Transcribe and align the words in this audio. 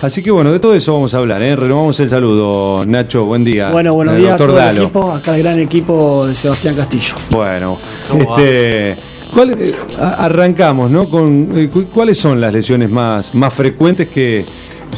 Así 0.00 0.22
que 0.22 0.30
bueno, 0.30 0.52
de 0.52 0.60
todo 0.60 0.74
eso 0.74 0.92
vamos 0.92 1.14
a 1.14 1.18
hablar. 1.18 1.42
¿eh? 1.42 1.56
Renovamos 1.56 1.98
el 2.00 2.10
saludo, 2.10 2.84
Nacho, 2.84 3.24
buen 3.24 3.44
día. 3.44 3.70
Bueno, 3.70 3.94
buenos 3.94 4.14
El 4.16 4.20
días 4.22 4.38
a 4.40 4.44
el 4.44 4.54
Dalo. 4.54 4.82
equipo, 4.82 5.10
acá 5.10 5.34
el 5.36 5.42
gran 5.42 5.58
equipo 5.58 6.26
de 6.26 6.34
Sebastián 6.34 6.74
Castillo. 6.74 7.14
Bueno, 7.30 7.78
este, 8.14 8.96
¿cuál- 9.32 9.52
eh, 9.58 9.74
arrancamos, 9.98 10.90
¿no? 10.90 11.08
Con, 11.08 11.48
eh, 11.54 11.70
cu- 11.72 11.86
¿Cuáles 11.86 12.18
son 12.18 12.38
las 12.40 12.52
lesiones 12.52 12.90
más, 12.90 13.34
más 13.34 13.54
frecuentes 13.54 14.08
que, 14.08 14.44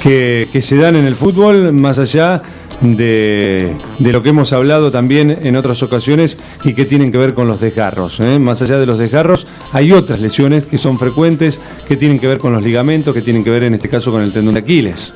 que, 0.03 0.49
que 0.53 0.61
se 0.61 0.77
dan 0.77 0.97
en 0.97 1.05
el 1.05 1.15
fútbol, 1.15 1.73
más 1.73 1.99
allá 2.01 2.43
de, 2.81 3.73
de 3.99 4.13
lo 4.13 4.23
que 4.23 4.29
hemos 4.31 4.53
hablado 4.53 4.91
también 4.91 5.37
en 5.43 5.57
otras 5.57 5.83
ocasiones 5.83 6.39
y 6.65 6.75
que 6.75 6.85
tienen 6.85 7.11
que 7.13 7.19
ver 7.19 7.35
con 7.35 7.49
los 7.49 7.61
desgarros? 7.61 8.21
¿eh? 8.21 8.39
Más 8.39 8.63
allá 8.63 8.79
de 8.79 8.87
los 8.87 8.99
desgarros, 8.99 9.47
hay 9.73 9.93
otras 9.93 10.21
lesiones 10.21 10.65
que 10.65 10.79
son 10.79 10.99
frecuentes, 10.99 11.59
que 11.87 11.97
tienen 11.97 12.19
que 12.19 12.27
ver 12.27 12.39
con 12.39 12.53
los 12.53 12.63
ligamentos, 12.63 13.15
que 13.15 13.23
tienen 13.23 13.45
que 13.45 13.51
ver 13.51 13.65
en 13.65 13.75
este 13.75 13.89
caso 13.89 14.11
con 14.13 14.23
el 14.23 14.33
tendón 14.33 14.55
de 14.55 14.61
Aquiles. 14.61 15.13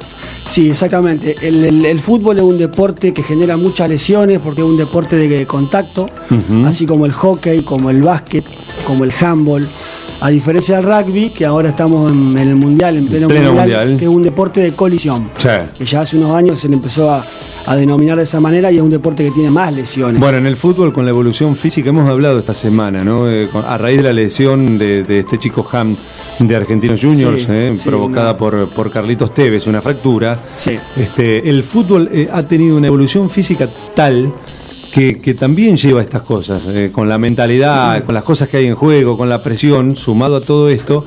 Sí, 0.46 0.70
exactamente. 0.70 1.36
El, 1.40 1.64
el- 1.64 1.84
el 1.86 2.00
fútbol 2.00 2.36
es 2.38 2.42
un 2.42 2.58
deporte 2.58 3.12
que 3.12 3.22
genera 3.22 3.56
muchas 3.56 3.88
lesiones 3.88 4.38
porque 4.40 4.60
es 4.60 4.66
un 4.66 4.76
deporte 4.76 5.16
de 5.16 5.46
contacto, 5.46 6.08
así 6.64 6.86
como 6.86 7.06
el 7.06 7.12
hockey, 7.12 7.62
como 7.62 7.90
el 7.90 8.02
básquet, 8.02 8.44
como 8.86 9.04
el 9.04 9.12
handball. 9.20 9.68
A 10.24 10.30
diferencia 10.30 10.76
del 10.76 10.84
rugby, 10.84 11.30
que 11.30 11.44
ahora 11.44 11.70
estamos 11.70 12.12
en, 12.12 12.38
en 12.38 12.48
el 12.48 12.54
mundial, 12.56 12.96
en 12.96 13.08
pleno, 13.08 13.26
Pleno 13.26 13.52
mundial, 13.54 13.80
mundial. 13.88 13.96
que 13.98 14.04
es 14.04 14.08
un 14.10 14.22
deporte 14.22 14.60
de 14.60 14.72
colisión. 14.72 15.30
Sí. 15.36 15.48
Que 15.76 15.84
ya 15.84 16.02
hace 16.02 16.16
unos 16.16 16.30
años 16.30 16.60
se 16.60 16.68
le 16.68 16.74
empezó 16.76 17.10
a, 17.10 17.26
a 17.66 17.74
denominar 17.74 18.16
de 18.18 18.22
esa 18.22 18.38
manera 18.38 18.70
y 18.70 18.76
es 18.76 18.82
un 18.82 18.90
deporte 18.90 19.24
que 19.24 19.32
tiene 19.32 19.50
más 19.50 19.72
lesiones. 19.74 20.20
Bueno, 20.20 20.38
en 20.38 20.46
el 20.46 20.56
fútbol 20.56 20.92
con 20.92 21.04
la 21.04 21.10
evolución 21.10 21.56
física 21.56 21.88
hemos 21.88 22.08
hablado 22.08 22.38
esta 22.38 22.54
semana, 22.54 23.02
¿no? 23.02 23.28
Eh, 23.28 23.48
con- 23.50 23.64
a 23.64 23.76
raíz 23.76 23.96
de 23.96 24.02
la 24.04 24.12
lesión 24.12 24.78
de, 24.78 25.02
de 25.02 25.18
este 25.18 25.38
chico 25.40 25.68
Ham 25.72 25.96
de 26.38 26.54
Argentinos 26.56 27.00
Juniors, 27.00 27.40
Sí, 27.40 27.46
eh, 27.50 27.74
sí, 27.76 27.88
provocada 27.88 28.36
por, 28.36 28.68
por 28.70 28.90
Carlitos 28.92 29.34
Tevez, 29.34 29.66
una 29.66 29.82
fractura. 29.82 30.38
Sí. 30.56 30.78
Este, 30.96 31.48
el 31.50 31.64
fútbol 31.64 32.08
eh, 32.12 32.28
ha 32.32 32.44
tenido 32.44 32.76
una 32.76 32.86
evolución 32.86 33.28
física 33.28 33.68
tal 33.94 34.32
que, 34.92 35.34
también 35.34 35.76
lleva 35.76 36.02
estas 36.02 36.22
cosas, 36.22 36.62
eh, 36.68 36.90
con 36.92 37.08
la 37.08 37.16
mentalidad, 37.16 38.04
con 38.04 38.14
las 38.14 38.24
cosas 38.24 38.48
que 38.48 38.58
hay 38.58 38.66
en 38.66 38.74
juego, 38.74 39.16
con 39.16 39.28
la 39.28 39.42
presión, 39.42 39.96
sumado 39.96 40.36
a 40.36 40.40
todo 40.42 40.68
esto. 40.68 41.04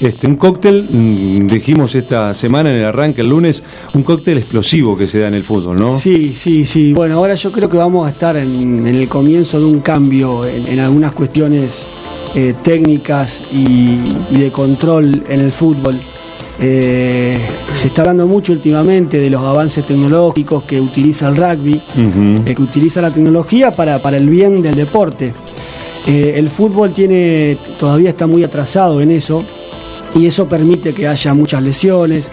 Este, 0.00 0.26
un 0.26 0.36
cóctel, 0.36 0.88
mm, 0.90 1.46
dijimos 1.46 1.94
esta 1.94 2.34
semana 2.34 2.70
en 2.70 2.76
el 2.76 2.84
arranque, 2.84 3.20
el 3.20 3.28
lunes, 3.28 3.62
un 3.94 4.02
cóctel 4.02 4.38
explosivo 4.38 4.96
que 4.96 5.06
se 5.06 5.20
da 5.20 5.28
en 5.28 5.34
el 5.34 5.44
fútbol, 5.44 5.78
¿no? 5.78 5.96
Sí, 5.96 6.34
sí, 6.34 6.64
sí. 6.64 6.92
Bueno, 6.92 7.14
ahora 7.16 7.34
yo 7.34 7.52
creo 7.52 7.68
que 7.68 7.76
vamos 7.76 8.06
a 8.06 8.10
estar 8.10 8.36
en, 8.36 8.86
el 8.86 9.08
comienzo 9.08 9.60
de 9.60 9.66
un 9.66 9.80
cambio 9.80 10.44
en, 10.44 10.78
algunas 10.80 11.12
cuestiones 11.12 11.84
eh, 12.34 12.54
técnicas 12.62 13.44
y 13.52 13.98
de 14.30 14.50
control 14.50 15.24
en 15.28 15.40
el 15.40 15.52
fútbol. 15.52 16.00
Eh, 16.60 17.38
se 17.72 17.86
está 17.86 18.02
hablando 18.02 18.26
mucho 18.26 18.52
últimamente 18.52 19.18
de 19.18 19.30
los 19.30 19.42
avances 19.42 19.86
tecnológicos 19.86 20.64
que 20.64 20.80
utiliza 20.80 21.28
el 21.28 21.36
rugby, 21.36 21.80
eh, 21.96 22.54
que 22.54 22.62
utiliza 22.62 23.00
la 23.00 23.12
tecnología 23.12 23.70
para, 23.70 24.00
para 24.00 24.16
el 24.16 24.28
bien 24.28 24.60
del 24.60 24.74
deporte. 24.74 25.32
Eh, 26.06 26.34
el 26.36 26.48
fútbol 26.50 26.92
tiene, 26.92 27.58
todavía 27.78 28.10
está 28.10 28.26
muy 28.26 28.42
atrasado 28.42 29.00
en 29.00 29.12
eso 29.12 29.44
y 30.16 30.26
eso 30.26 30.48
permite 30.48 30.94
que 30.94 31.06
haya 31.06 31.32
muchas 31.34 31.62
lesiones, 31.62 32.32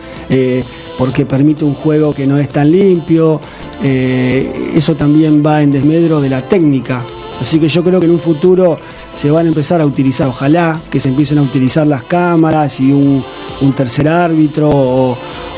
porque 0.97 1.25
permite 1.25 1.65
un 1.65 1.73
juego 1.73 2.13
que 2.13 2.25
no 2.25 2.37
es 2.37 2.47
tan 2.49 2.71
limpio, 2.71 3.41
eso 3.83 4.95
también 4.95 5.43
va 5.45 5.61
en 5.61 5.71
desmedro 5.71 6.21
de 6.21 6.29
la 6.29 6.41
técnica. 6.41 7.03
Así 7.39 7.59
que 7.59 7.67
yo 7.67 7.83
creo 7.83 7.99
que 7.99 8.05
en 8.05 8.13
un 8.13 8.19
futuro 8.19 8.79
se 9.15 9.31
van 9.31 9.45
a 9.45 9.49
empezar 9.49 9.81
a 9.81 9.85
utilizar, 9.85 10.27
ojalá 10.27 10.79
que 10.91 10.99
se 10.99 11.09
empiecen 11.09 11.37
a 11.37 11.41
utilizar 11.41 11.87
las 11.87 12.03
cámaras 12.03 12.79
y 12.79 12.91
un, 12.91 13.23
un 13.61 13.73
tercer 13.73 14.07
árbitro 14.07 14.69
o, 14.69 15.17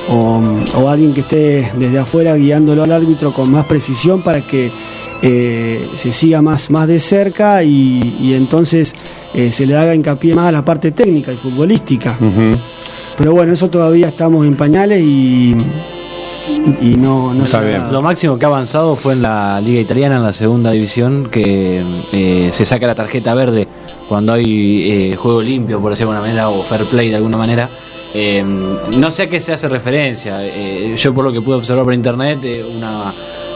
o- 0.10 0.42
o 0.76 0.90
alguien 0.90 1.14
que 1.14 1.22
esté 1.22 1.72
desde 1.78 2.00
afuera 2.00 2.36
guiándolo 2.36 2.84
al 2.84 2.92
árbitro 2.92 3.34
con 3.34 3.52
más 3.52 3.66
precisión 3.66 4.22
para 4.24 4.46
que 4.46 4.72
eh, 5.24 5.90
se 5.96 6.14
siga 6.14 6.42
más, 6.44 6.70
más 6.70 6.88
de 6.88 7.00
cerca 7.00 7.64
y, 7.64 8.16
y 8.22 8.34
entonces 8.36 8.94
eh, 9.34 9.52
se 9.52 9.66
le 9.66 9.76
haga 9.76 9.96
hincapié 9.96 10.36
más 10.36 10.46
a 10.48 10.52
la 10.52 10.64
parte 10.64 10.92
técnica 10.92 11.34
y 11.34 11.38
futbolística. 11.38 12.16
Pero 13.18 13.34
bueno, 13.34 13.52
eso 13.54 13.68
todavía 13.70 14.10
estamos 14.10 14.46
en 14.46 14.56
pañales 14.56 15.02
y, 15.02 15.56
y 16.82 16.96
no, 16.98 17.34
no 17.34 17.46
Está 17.46 17.60
se 17.62 17.68
bien. 17.68 17.92
Lo 17.92 18.02
máximo 18.02 18.38
que 18.38 18.46
ha 18.46 18.48
avanzado 18.48 18.96
fue 18.96 19.14
en 19.14 19.22
la 19.22 19.60
Liga 19.62 19.82
Italiana, 19.82 20.18
en 20.18 20.24
la 20.24 20.34
segunda 20.34 20.72
división, 20.72 21.30
que 21.32 21.84
eh, 22.12 22.50
se 22.52 22.66
saca 22.66 22.88
la 22.88 22.96
tarjeta 22.96 23.34
verde 23.34 23.68
cuando 24.08 24.34
hay 24.34 24.92
eh, 25.12 25.16
juego 25.16 25.42
limpio, 25.42 25.80
por 25.80 25.92
decirlo 25.92 26.12
de 26.12 26.18
alguna 26.18 26.30
manera, 26.34 26.50
o 26.50 26.64
fair 26.64 26.86
play 26.86 27.10
de 27.10 27.16
alguna 27.18 27.38
manera. 27.38 27.70
Eh, 28.14 28.44
no 28.44 29.12
sé 29.12 29.24
a 29.24 29.30
qué 29.30 29.40
se 29.40 29.54
hace 29.54 29.68
referencia. 29.68 30.38
Eh, 30.40 30.96
yo, 30.98 31.14
por 31.14 31.26
lo 31.26 31.32
que 31.34 31.42
pude 31.42 31.56
observar 31.58 31.84
por 31.84 31.94
internet, 31.94 32.40
eh, 32.44 32.66
una, 32.76 33.14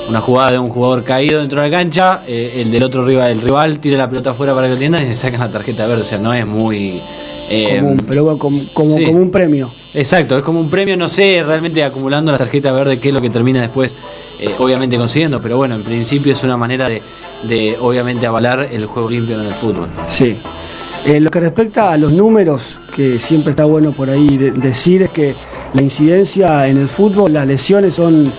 una 0.09 0.22
jugada 0.22 0.52
de 0.52 0.59
un 0.59 0.69
jugador 0.69 1.03
caído 1.03 1.40
dentro 1.40 1.62
de 1.62 1.69
la 1.69 1.78
cancha, 1.78 2.22
eh, 2.28 2.62
el 2.62 2.69
del 2.72 2.84
otro 2.84 3.06
rival, 3.06 3.31
el 3.31 3.41
rival 3.41 3.79
tira 3.79 3.97
la 3.97 4.09
pelota 4.09 4.31
afuera 4.31 4.53
para 4.53 4.68
que 4.68 4.73
atiendan 4.73 5.03
y 5.03 5.06
le 5.09 5.16
sacan 5.16 5.40
la 5.40 5.50
tarjeta 5.52 5.88
verde. 5.88 6.02
O 6.02 6.06
sea, 6.06 6.19
no 6.19 6.34
es 6.34 6.46
muy. 6.46 7.02
eh, 7.50 7.78
Común, 7.79 8.03
pero 8.08 8.23
bueno, 8.25 8.38
como, 8.40 8.58
como, 8.73 8.90
sí. 8.97 9.06
como 9.06 9.19
un 9.19 9.31
premio. 9.31 9.72
Exacto, 9.94 10.38
es 10.38 10.44
como 10.44 10.59
un 10.59 10.69
premio, 10.69 10.96
no 10.96 11.09
sé, 11.09 11.44
realmente 11.46 11.84
acumulando 11.84 12.31
la 12.31 12.38
tarjeta 12.38 12.72
verde 12.72 12.97
qué 13.00 13.09
es 13.09 13.13
lo 13.13 13.22
que 13.22 13.29
termina 13.29 13.62
después, 13.62 13.96
eh, 14.40 14.56
obviamente 14.57 14.97
consiguiendo, 14.97 15.41
pero 15.41 15.57
bueno, 15.57 15.75
en 15.75 15.84
principio 15.84 16.31
es 16.31 16.44
una 16.44 16.56
manera 16.56 16.88
de, 16.88 17.02
de, 17.44 17.78
obviamente 17.79 18.25
avalar 18.25 18.69
el 18.72 18.85
juego 18.85 19.09
limpio 19.09 19.40
en 19.41 19.47
el 19.47 19.53
fútbol. 19.53 19.88
Sí. 20.07 20.38
Eh, 21.06 21.19
lo 21.19 21.29
que 21.29 21.40
respecta 21.41 21.91
a 21.91 21.97
los 21.97 22.13
números, 22.13 22.79
que 22.96 23.19
siempre 23.19 23.50
está 23.52 23.66
bueno 23.66 23.91
por 23.91 24.09
ahí 24.09 24.38
de- 24.38 24.52
decir, 24.52 25.02
es 25.02 25.09
que 25.09 25.35
la 25.74 25.81
incidencia 25.81 26.68
en 26.68 26.78
el 26.78 26.88
fútbol, 26.88 27.34
las 27.34 27.46
lesiones 27.47 27.96
son 27.96 28.31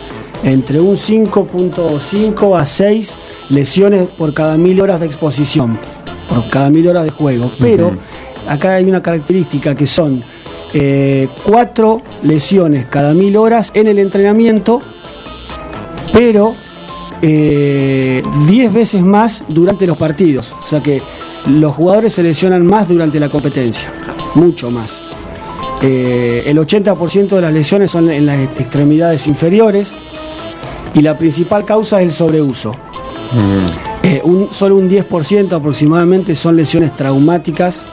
entre 0.44 0.80
un 0.80 0.96
5.5 0.96 2.56
a 2.58 2.64
6 2.64 3.16
lesiones 3.50 4.06
por 4.16 4.32
cada 4.32 4.56
mil 4.56 4.80
horas 4.80 5.00
de 5.00 5.06
exposición, 5.06 5.78
por 6.28 6.48
cada 6.50 6.70
mil 6.70 6.88
horas 6.88 7.04
de 7.04 7.10
juego. 7.10 7.50
Pero 7.60 7.92
acá 8.48 8.74
hay 8.76 8.84
una 8.84 9.02
característica 9.02 9.74
que 9.74 9.86
son 9.86 10.22
eh, 10.74 11.28
cuatro 11.44 12.00
lesiones 12.22 12.86
cada 12.86 13.14
mil 13.14 13.36
horas 13.36 13.70
en 13.74 13.86
el 13.86 13.98
entrenamiento, 13.98 14.80
pero 16.12 16.54
eh, 17.20 18.22
10 18.48 18.72
veces 18.72 19.02
más 19.02 19.44
durante 19.48 19.86
los 19.86 19.96
partidos. 19.96 20.52
O 20.62 20.64
sea 20.66 20.82
que 20.82 21.02
los 21.46 21.74
jugadores 21.74 22.14
se 22.14 22.22
lesionan 22.22 22.66
más 22.66 22.88
durante 22.88 23.18
la 23.20 23.28
competencia, 23.28 23.92
mucho 24.34 24.70
más. 24.70 25.00
Eh, 25.82 26.44
el 26.46 26.58
80% 26.58 27.28
de 27.28 27.40
las 27.40 27.52
lesiones 27.52 27.90
son 27.90 28.08
en 28.10 28.26
las 28.26 28.38
extremidades 28.40 29.26
inferiores 29.26 29.94
y 30.94 31.02
la 31.02 31.18
principal 31.18 31.64
causa 31.64 32.00
es 32.00 32.06
el 32.06 32.12
sobreuso. 32.12 32.74
Eh, 34.02 34.20
un- 34.24 34.48
solo 34.52 34.76
un 34.76 34.88
10% 34.90 35.52
aproximadamente 35.56 36.36
son 36.36 36.54
lesiones 36.56 36.94
traumáticas, 36.96 37.84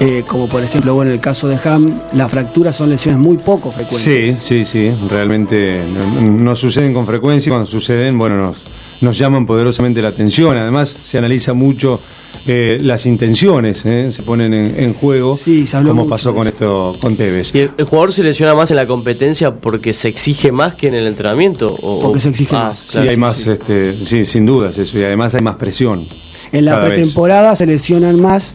eh, 0.00 0.24
como 0.26 0.48
por 0.48 0.62
ejemplo, 0.62 0.94
bueno, 0.94 1.10
en 1.10 1.14
el 1.16 1.20
caso 1.20 1.48
de 1.48 1.58
Ham, 1.64 2.00
las 2.12 2.30
fracturas 2.30 2.74
son 2.76 2.90
lesiones 2.90 3.20
muy 3.20 3.36
poco 3.38 3.70
frecuentes. 3.70 4.02
Sí, 4.02 4.36
sí, 4.40 4.64
sí, 4.64 4.92
realmente 5.08 5.84
no, 5.88 6.20
no 6.22 6.56
suceden 6.56 6.92
con 6.92 7.06
frecuencia 7.06 7.50
y 7.50 7.52
cuando 7.52 7.66
suceden, 7.66 8.18
bueno, 8.18 8.36
nos, 8.36 8.58
nos 9.00 9.16
llaman 9.18 9.46
poderosamente 9.46 10.02
la 10.02 10.08
atención. 10.08 10.56
Además, 10.56 10.96
se 11.04 11.18
analiza 11.18 11.52
mucho 11.54 12.00
eh, 12.46 12.78
las 12.82 13.06
intenciones, 13.06 13.84
¿eh? 13.86 14.10
se 14.10 14.22
ponen 14.24 14.52
en, 14.54 14.74
en 14.78 14.94
juego, 14.94 15.36
Sí, 15.36 15.66
se 15.68 15.76
habló 15.76 15.90
como 15.90 16.02
mucho 16.02 16.10
pasó 16.10 16.34
con 16.34 16.48
esto 16.48 16.96
con 17.00 17.16
Tevez. 17.16 17.54
¿Y 17.54 17.60
el, 17.60 17.70
el 17.78 17.84
jugador 17.84 18.12
se 18.12 18.24
lesiona 18.24 18.54
más 18.54 18.70
en 18.70 18.76
la 18.76 18.86
competencia 18.88 19.54
porque 19.54 19.94
se 19.94 20.08
exige 20.08 20.50
más 20.50 20.74
que 20.74 20.88
en 20.88 20.94
el 20.94 21.06
entrenamiento? 21.06 21.76
O, 21.80 22.00
Porque 22.02 22.18
se 22.20 22.30
exige 22.30 22.56
Ah, 22.56 22.64
más. 22.64 22.78
Sí, 22.78 22.86
claro, 22.90 23.10
hay 23.10 23.16
más, 23.16 23.46
Este, 23.46 24.04
sí, 24.04 24.26
sin 24.26 24.46
dudas 24.46 24.76
eso, 24.78 24.98
y 24.98 25.04
además 25.04 25.34
hay 25.36 25.42
más 25.42 25.56
presión. 25.56 26.06
En 26.50 26.64
la 26.66 26.78
vez. 26.80 26.88
pretemporada 26.92 27.54
se 27.56 27.64
lesionan 27.66 28.20
más 28.20 28.54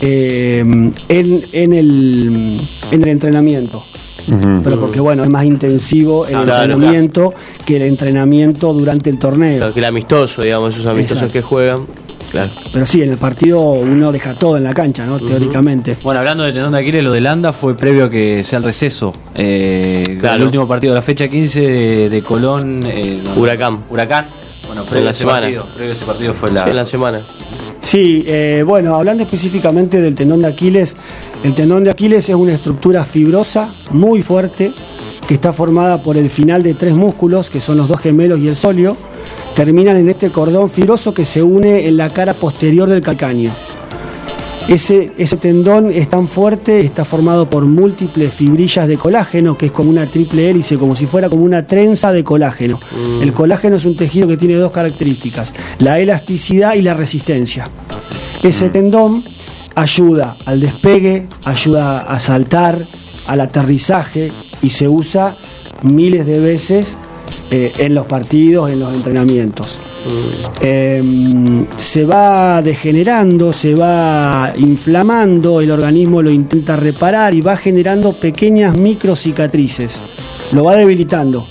eh, 0.00 0.60
en, 0.60 1.44
en 1.52 1.72
el, 1.72 2.60
en 2.90 3.02
el 3.02 3.08
entrenamiento. 3.08 3.84
Pero 4.64 4.80
porque 4.80 4.98
bueno, 4.98 5.22
es 5.22 5.30
más 5.30 5.44
intensivo 5.44 6.24
el 6.26 6.30
Claro, 6.32 6.44
claro. 6.46 6.72
entrenamiento 6.72 7.34
que 7.64 7.76
el 7.76 7.82
entrenamiento 7.82 8.72
durante 8.74 9.08
el 9.08 9.18
torneo. 9.20 9.58
Claro, 9.58 9.72
que 9.72 9.78
el 9.78 9.84
amistoso, 9.84 10.42
digamos, 10.42 10.74
esos 10.74 10.86
amistosos 10.86 11.22
Exacto. 11.24 11.32
que 11.32 11.42
juegan. 11.42 11.86
Claro. 12.32 12.50
Pero 12.72 12.84
sí, 12.86 13.02
en 13.02 13.10
el 13.12 13.18
partido 13.18 13.60
uno 13.74 14.10
deja 14.10 14.34
todo 14.34 14.56
en 14.56 14.64
la 14.64 14.74
cancha, 14.74 15.06
¿no? 15.06 15.20
Teóricamente. 15.20 15.96
Bueno, 16.02 16.18
hablando 16.18 16.42
de 16.42 16.52
tendón 16.52 16.72
de 16.72 16.80
Aquiles, 16.80 17.04
lo 17.04 17.12
de 17.12 17.20
Landa 17.20 17.52
fue 17.52 17.76
previo 17.76 18.06
a 18.06 18.10
que 18.10 18.42
sea 18.42 18.58
el 18.58 18.64
receso. 18.64 19.14
Eh, 19.36 20.16
Claro. 20.18 20.38
El 20.38 20.42
último 20.42 20.66
partido 20.66 20.92
de 20.92 20.98
la 20.98 21.02
fecha 21.02 21.28
15 21.28 21.60
de, 21.60 22.10
de 22.10 22.22
Colón. 22.22 22.82
eh, 22.84 23.20
no, 23.22 23.40
Huracán. 23.40 23.84
Huracán. 23.88 24.26
Bueno, 24.66 24.82
previo 24.84 25.04
la 25.04 25.10
a 25.10 25.12
ese 25.12 25.20
semana. 25.20 25.40
partido. 25.42 25.66
Previo 25.76 25.92
a 25.92 25.94
ese 25.94 26.04
partido 26.04 26.32
fue 26.34 26.50
la. 26.50 26.64
Sí, 26.64 26.70
en 26.70 26.76
la 26.76 26.84
semana. 26.86 27.20
Sí, 27.86 28.24
eh, 28.26 28.64
bueno, 28.66 28.96
hablando 28.96 29.22
específicamente 29.22 30.00
del 30.00 30.16
tendón 30.16 30.42
de 30.42 30.48
Aquiles, 30.48 30.96
el 31.44 31.54
tendón 31.54 31.84
de 31.84 31.90
Aquiles 31.92 32.28
es 32.28 32.34
una 32.34 32.52
estructura 32.52 33.04
fibrosa 33.04 33.72
muy 33.92 34.22
fuerte 34.22 34.72
que 35.28 35.34
está 35.34 35.52
formada 35.52 36.02
por 36.02 36.16
el 36.16 36.28
final 36.28 36.64
de 36.64 36.74
tres 36.74 36.94
músculos, 36.94 37.48
que 37.48 37.60
son 37.60 37.76
los 37.76 37.86
dos 37.86 38.00
gemelos 38.00 38.40
y 38.40 38.48
el 38.48 38.56
sóleo, 38.56 38.96
terminan 39.54 39.96
en 39.98 40.08
este 40.08 40.32
cordón 40.32 40.68
fibroso 40.68 41.14
que 41.14 41.24
se 41.24 41.44
une 41.44 41.86
en 41.86 41.96
la 41.96 42.12
cara 42.12 42.34
posterior 42.34 42.90
del 42.90 43.02
calcáneo. 43.02 43.52
Ese, 44.68 45.12
ese 45.16 45.36
tendón 45.36 45.92
es 45.92 46.08
tan 46.08 46.26
fuerte, 46.26 46.80
está 46.80 47.04
formado 47.04 47.48
por 47.48 47.64
múltiples 47.66 48.34
fibrillas 48.34 48.88
de 48.88 48.96
colágeno, 48.96 49.56
que 49.56 49.66
es 49.66 49.72
como 49.72 49.90
una 49.90 50.10
triple 50.10 50.50
hélice, 50.50 50.76
como 50.76 50.96
si 50.96 51.06
fuera 51.06 51.28
como 51.28 51.44
una 51.44 51.66
trenza 51.66 52.12
de 52.12 52.24
colágeno. 52.24 52.80
Mm. 52.92 53.22
El 53.22 53.32
colágeno 53.32 53.76
es 53.76 53.84
un 53.84 53.96
tejido 53.96 54.26
que 54.26 54.36
tiene 54.36 54.54
dos 54.54 54.72
características, 54.72 55.54
la 55.78 56.00
elasticidad 56.00 56.74
y 56.74 56.82
la 56.82 56.94
resistencia. 56.94 57.70
Ese 58.42 58.68
tendón 58.70 59.24
ayuda 59.74 60.36
al 60.44 60.60
despegue, 60.60 61.28
ayuda 61.44 62.00
a 62.00 62.18
saltar, 62.18 62.86
al 63.26 63.40
aterrizaje 63.40 64.32
y 64.62 64.70
se 64.70 64.88
usa 64.88 65.36
miles 65.82 66.26
de 66.26 66.40
veces 66.40 66.96
eh, 67.50 67.72
en 67.78 67.94
los 67.94 68.06
partidos, 68.06 68.70
en 68.70 68.80
los 68.80 68.92
entrenamientos. 68.94 69.80
Eh, 70.60 71.02
se 71.76 72.04
va 72.04 72.62
degenerando, 72.62 73.52
se 73.52 73.74
va 73.74 74.52
inflamando, 74.56 75.60
el 75.60 75.70
organismo 75.70 76.22
lo 76.22 76.30
intenta 76.30 76.76
reparar 76.76 77.34
y 77.34 77.40
va 77.40 77.56
generando 77.56 78.18
pequeñas 78.18 78.76
microcicatrices, 78.76 80.00
lo 80.52 80.64
va 80.64 80.74
debilitando. 80.74 81.46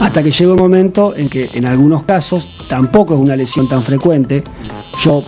Hasta 0.00 0.22
que 0.22 0.30
llega 0.30 0.52
un 0.52 0.58
momento 0.58 1.14
en 1.16 1.28
que 1.28 1.50
en 1.54 1.64
algunos 1.64 2.02
casos 2.04 2.48
tampoco 2.68 3.14
es 3.14 3.20
una 3.20 3.36
lesión 3.36 3.68
tan 3.68 3.82
frecuente. 3.82 4.42
Yo 5.04 5.22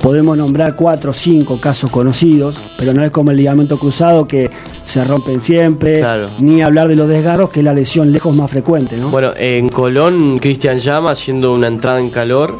podemos 0.00 0.36
nombrar 0.36 0.76
cuatro 0.76 1.10
o 1.10 1.14
cinco 1.14 1.60
casos 1.60 1.90
conocidos, 1.90 2.62
pero 2.78 2.92
no 2.92 3.02
es 3.04 3.10
como 3.10 3.30
el 3.30 3.36
ligamento 3.36 3.78
cruzado 3.78 4.26
que 4.26 4.50
se 4.90 5.04
rompen 5.04 5.40
siempre, 5.40 6.00
Claro. 6.00 6.28
ni 6.40 6.60
hablar 6.62 6.88
de 6.88 6.96
los 6.96 7.08
desgarros, 7.08 7.50
que 7.50 7.60
es 7.60 7.64
la 7.64 7.72
lesión 7.72 8.12
lejos 8.12 8.34
más 8.34 8.50
frecuente, 8.50 8.96
¿no? 8.96 9.08
Bueno, 9.10 9.32
en 9.36 9.68
Colón, 9.68 10.38
Cristian 10.38 10.78
Llama 10.78 11.12
haciendo 11.12 11.52
una 11.54 11.68
entrada 11.68 12.00
en 12.00 12.10
calor 12.10 12.58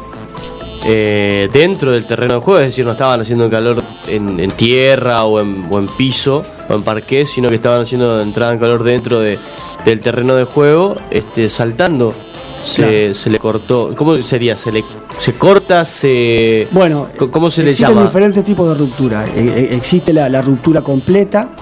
eh, 0.83 1.47
dentro 1.53 1.91
del 1.91 2.05
terreno 2.05 2.35
de 2.35 2.39
juego, 2.39 2.59
es 2.59 2.67
decir, 2.67 2.85
no 2.85 2.93
estaban 2.93 3.21
haciendo 3.21 3.49
calor 3.49 3.83
en, 4.07 4.39
en 4.39 4.51
tierra 4.51 5.23
o 5.25 5.39
en, 5.39 5.65
o 5.69 5.77
en 5.77 5.87
piso 5.89 6.43
o 6.69 6.73
en 6.73 6.81
parqué, 6.81 7.25
sino 7.27 7.49
que 7.49 7.55
estaban 7.55 7.81
haciendo 7.81 8.19
entrada 8.21 8.53
en 8.53 8.59
calor 8.59 8.83
dentro 8.83 9.19
de, 9.19 9.37
del 9.85 9.99
terreno 10.01 10.35
de 10.35 10.45
juego, 10.45 10.95
este, 11.11 11.49
saltando. 11.49 12.13
Se, 12.63 12.75
Claro. 12.83 13.15
se 13.15 13.29
le 13.31 13.39
cortó, 13.39 13.95
¿cómo 13.95 14.15
sería? 14.19 14.55
¿Se 14.55 14.71
le 14.71 14.83
se 15.17 15.33
corta? 15.33 15.83
Se, 15.83 16.67
Bueno, 16.71 17.07
¿cómo 17.31 17.49
se 17.49 17.63
le 17.63 17.71
existen 17.71 17.95
llama? 17.95 18.05
diferentes 18.05 18.45
tipos 18.45 18.69
de 18.69 18.75
ruptura. 18.75 19.25
Eh, 19.25 19.31
eh, 19.35 19.69
existe 19.71 20.13
la, 20.13 20.29
la 20.29 20.43
ruptura 20.43 20.81
completa, 20.83 21.55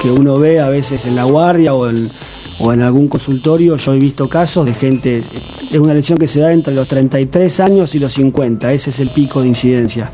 que 0.00 0.10
uno 0.10 0.38
ve 0.38 0.60
a 0.60 0.70
veces 0.70 1.04
en 1.04 1.14
la 1.14 1.24
guardia 1.24 1.74
o 1.74 1.88
en, 1.88 2.10
o 2.58 2.72
en 2.72 2.80
algún 2.80 3.08
consultorio. 3.08 3.76
Yo 3.76 3.92
he 3.92 3.98
visto 3.98 4.28
casos 4.28 4.64
de 4.64 4.72
gente, 4.72 5.18
es 5.18 5.78
una 5.78 5.92
lesión 5.92 6.18
que 6.18 6.26
se 6.26 6.40
da 6.40 6.52
entre 6.52 6.74
los 6.74 6.88
33 6.88 7.60
años 7.60 7.94
y 7.94 7.98
los 7.98 8.14
50, 8.14 8.72
ese 8.72 8.90
es 8.90 9.00
el 9.00 9.10
pico 9.10 9.42
de 9.42 9.48
incidencia. 9.48 10.10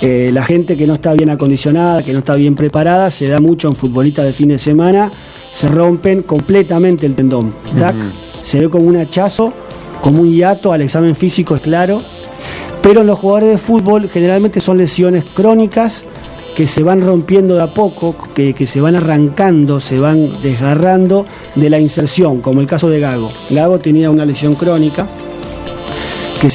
Eh, 0.00 0.30
la 0.32 0.44
gente 0.44 0.76
que 0.76 0.86
no 0.86 0.94
está 0.94 1.12
bien 1.12 1.28
acondicionada, 1.28 2.02
que 2.02 2.12
no 2.12 2.20
está 2.20 2.34
bien 2.36 2.54
preparada, 2.54 3.10
se 3.10 3.28
da 3.28 3.38
mucho 3.38 3.68
en 3.68 3.76
futbolistas 3.76 4.24
de 4.24 4.32
fin 4.32 4.48
de 4.48 4.58
semana, 4.58 5.12
se 5.52 5.68
rompen 5.68 6.22
completamente 6.22 7.04
el 7.04 7.14
tendón. 7.14 7.54
¿tac? 7.78 7.94
Se 8.40 8.60
ve 8.60 8.70
como 8.70 8.86
un 8.86 8.96
hachazo, 8.96 9.52
como 10.00 10.22
un 10.22 10.32
hiato, 10.32 10.72
al 10.72 10.80
examen 10.80 11.14
físico 11.14 11.54
es 11.54 11.60
claro. 11.60 12.02
Pero 12.82 13.02
en 13.02 13.06
los 13.06 13.18
jugadores 13.18 13.50
de 13.50 13.58
fútbol 13.58 14.08
generalmente 14.08 14.60
son 14.60 14.78
lesiones 14.78 15.24
crónicas 15.24 16.04
que 16.56 16.66
se 16.66 16.82
van 16.82 17.00
rompiendo 17.00 17.54
de 17.54 17.62
a 17.62 17.72
poco, 17.74 18.14
que, 18.34 18.52
que 18.54 18.66
se 18.66 18.80
van 18.80 18.94
arrancando, 18.96 19.80
se 19.80 19.98
van 19.98 20.42
desgarrando 20.42 21.26
de 21.54 21.70
la 21.70 21.78
inserción, 21.80 22.40
como 22.40 22.60
el 22.60 22.66
caso 22.66 22.90
de 22.90 23.00
Gago. 23.00 23.30
Gago 23.50 23.78
tenía 23.78 24.10
una 24.10 24.24
lesión 24.26 24.54
crónica 24.54 25.06
que, 26.40 26.48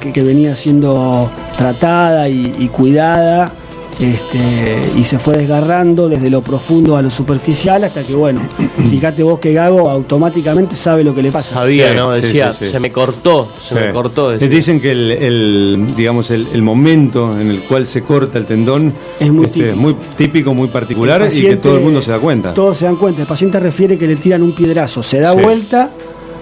que, 0.00 0.12
que- 0.12 0.22
venía 0.22 0.54
siendo 0.56 1.30
tratada 1.56 2.28
y 2.28 2.68
cuidada 2.68 3.52
este, 4.00 4.78
y 4.96 5.04
se 5.04 5.18
fue 5.18 5.36
desgarrando 5.36 6.08
desde 6.08 6.30
lo 6.30 6.40
profundo 6.42 6.96
a 6.96 7.02
lo 7.02 7.10
superficial 7.10 7.82
hasta 7.84 8.04
que, 8.04 8.14
bueno, 8.14 8.40
fíjate 8.90 9.22
vos 9.22 9.38
que 9.40 9.52
Gago 9.52 9.90
automáticamente 9.90 10.76
sabe 10.76 11.02
lo 11.02 11.14
que 11.14 11.22
le 11.22 11.32
pasa. 11.32 11.56
sabía, 11.56 11.90
Sí, 11.90 11.96
¿no? 11.96 12.10
Decía, 12.12 12.52
sí, 12.52 12.64
sí. 12.66 12.70
se 12.70 12.80
me 12.80 12.92
cortó, 12.92 13.48
se 13.60 13.74
me 13.74 13.92
cortó. 13.92 14.30
Decía. 14.30 14.48
dicen 14.48 14.80
que 14.80 14.92
el, 14.92 15.10
el, 15.10 15.86
digamos 15.96 16.30
el, 16.30 16.46
el 16.52 16.62
momento 16.62 17.38
en 17.40 17.50
el 17.50 17.64
cual 17.64 17.86
se 17.86 18.02
corta 18.02 18.38
el 18.38 18.46
tendón 18.46 18.92
Es 19.18 19.30
muy 19.32 19.46
este, 19.46 19.60
típico. 19.60 19.76
muy 19.76 19.96
típico, 20.16 20.54
muy 20.54 20.68
particular 20.68 21.28
y 21.32 21.40
que 21.42 21.56
todo 21.56 21.76
el 21.78 21.82
mundo 21.84 22.00
se 22.00 22.10
da 22.12 22.18
cuenta. 22.18 22.54
Todos 22.54 22.78
se 22.78 22.84
dan 22.84 22.96
cuenta. 22.96 23.22
El 23.22 23.26
paciente 23.28 23.58
refiere 23.58 23.98
que 23.98 24.06
le 24.06 24.16
tiran 24.16 24.42
un 24.42 24.54
piedrazo, 24.54 25.02
se 25.02 25.20
da 25.20 25.32
Sí. 25.32 25.40
vuelta 25.42 25.90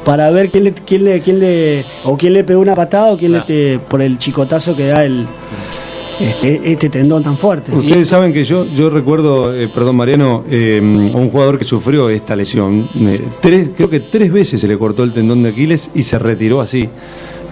para 0.05 0.31
ver 0.31 0.51
quién 0.53 0.65
le, 0.65 0.73
quién 0.73 1.05
le, 1.05 1.21
quién 1.21 1.41
le, 1.41 1.85
o 2.05 2.17
quién 2.17 2.33
le 2.33 2.45
pegó 2.45 2.61
una 2.61 2.75
patada 2.77 3.13
o 3.13 3.17
quién 3.19 3.33
Claro. 3.33 3.45
le 3.49 3.55
te, 3.55 3.79
por 3.81 4.01
el 4.03 4.19
chicotazo 4.19 4.77
que 4.77 4.87
da 4.87 5.05
el 5.05 5.27
este, 6.21 6.61
este 6.73 6.89
tendón 6.89 7.23
tan 7.23 7.37
fuerte. 7.37 7.73
Ustedes 7.73 8.09
saben 8.09 8.33
que 8.33 8.45
yo, 8.45 8.67
yo 8.67 8.91
recuerdo, 8.91 9.55
eh, 9.55 9.69
perdón 9.69 9.97
Mariano, 9.97 10.45
eh, 10.51 10.79
a 11.13 11.17
un 11.17 11.31
jugador 11.31 11.59
que 11.59 11.65
sufrió 11.65 12.09
esta 12.09 12.37
lesión. 12.37 12.89
Eh, 12.95 13.25
tres, 13.41 13.71
creo 13.77 13.91
que 13.91 14.01
tres 14.01 14.33
veces 14.33 14.61
se 14.61 14.69
le 14.69 14.79
cortó 14.79 15.03
el 15.03 15.13
tendón 15.13 15.43
de 15.43 15.51
Aquiles 15.51 15.91
y 15.95 16.03
se 16.03 16.19
retiró 16.19 16.61
así. 16.61 16.89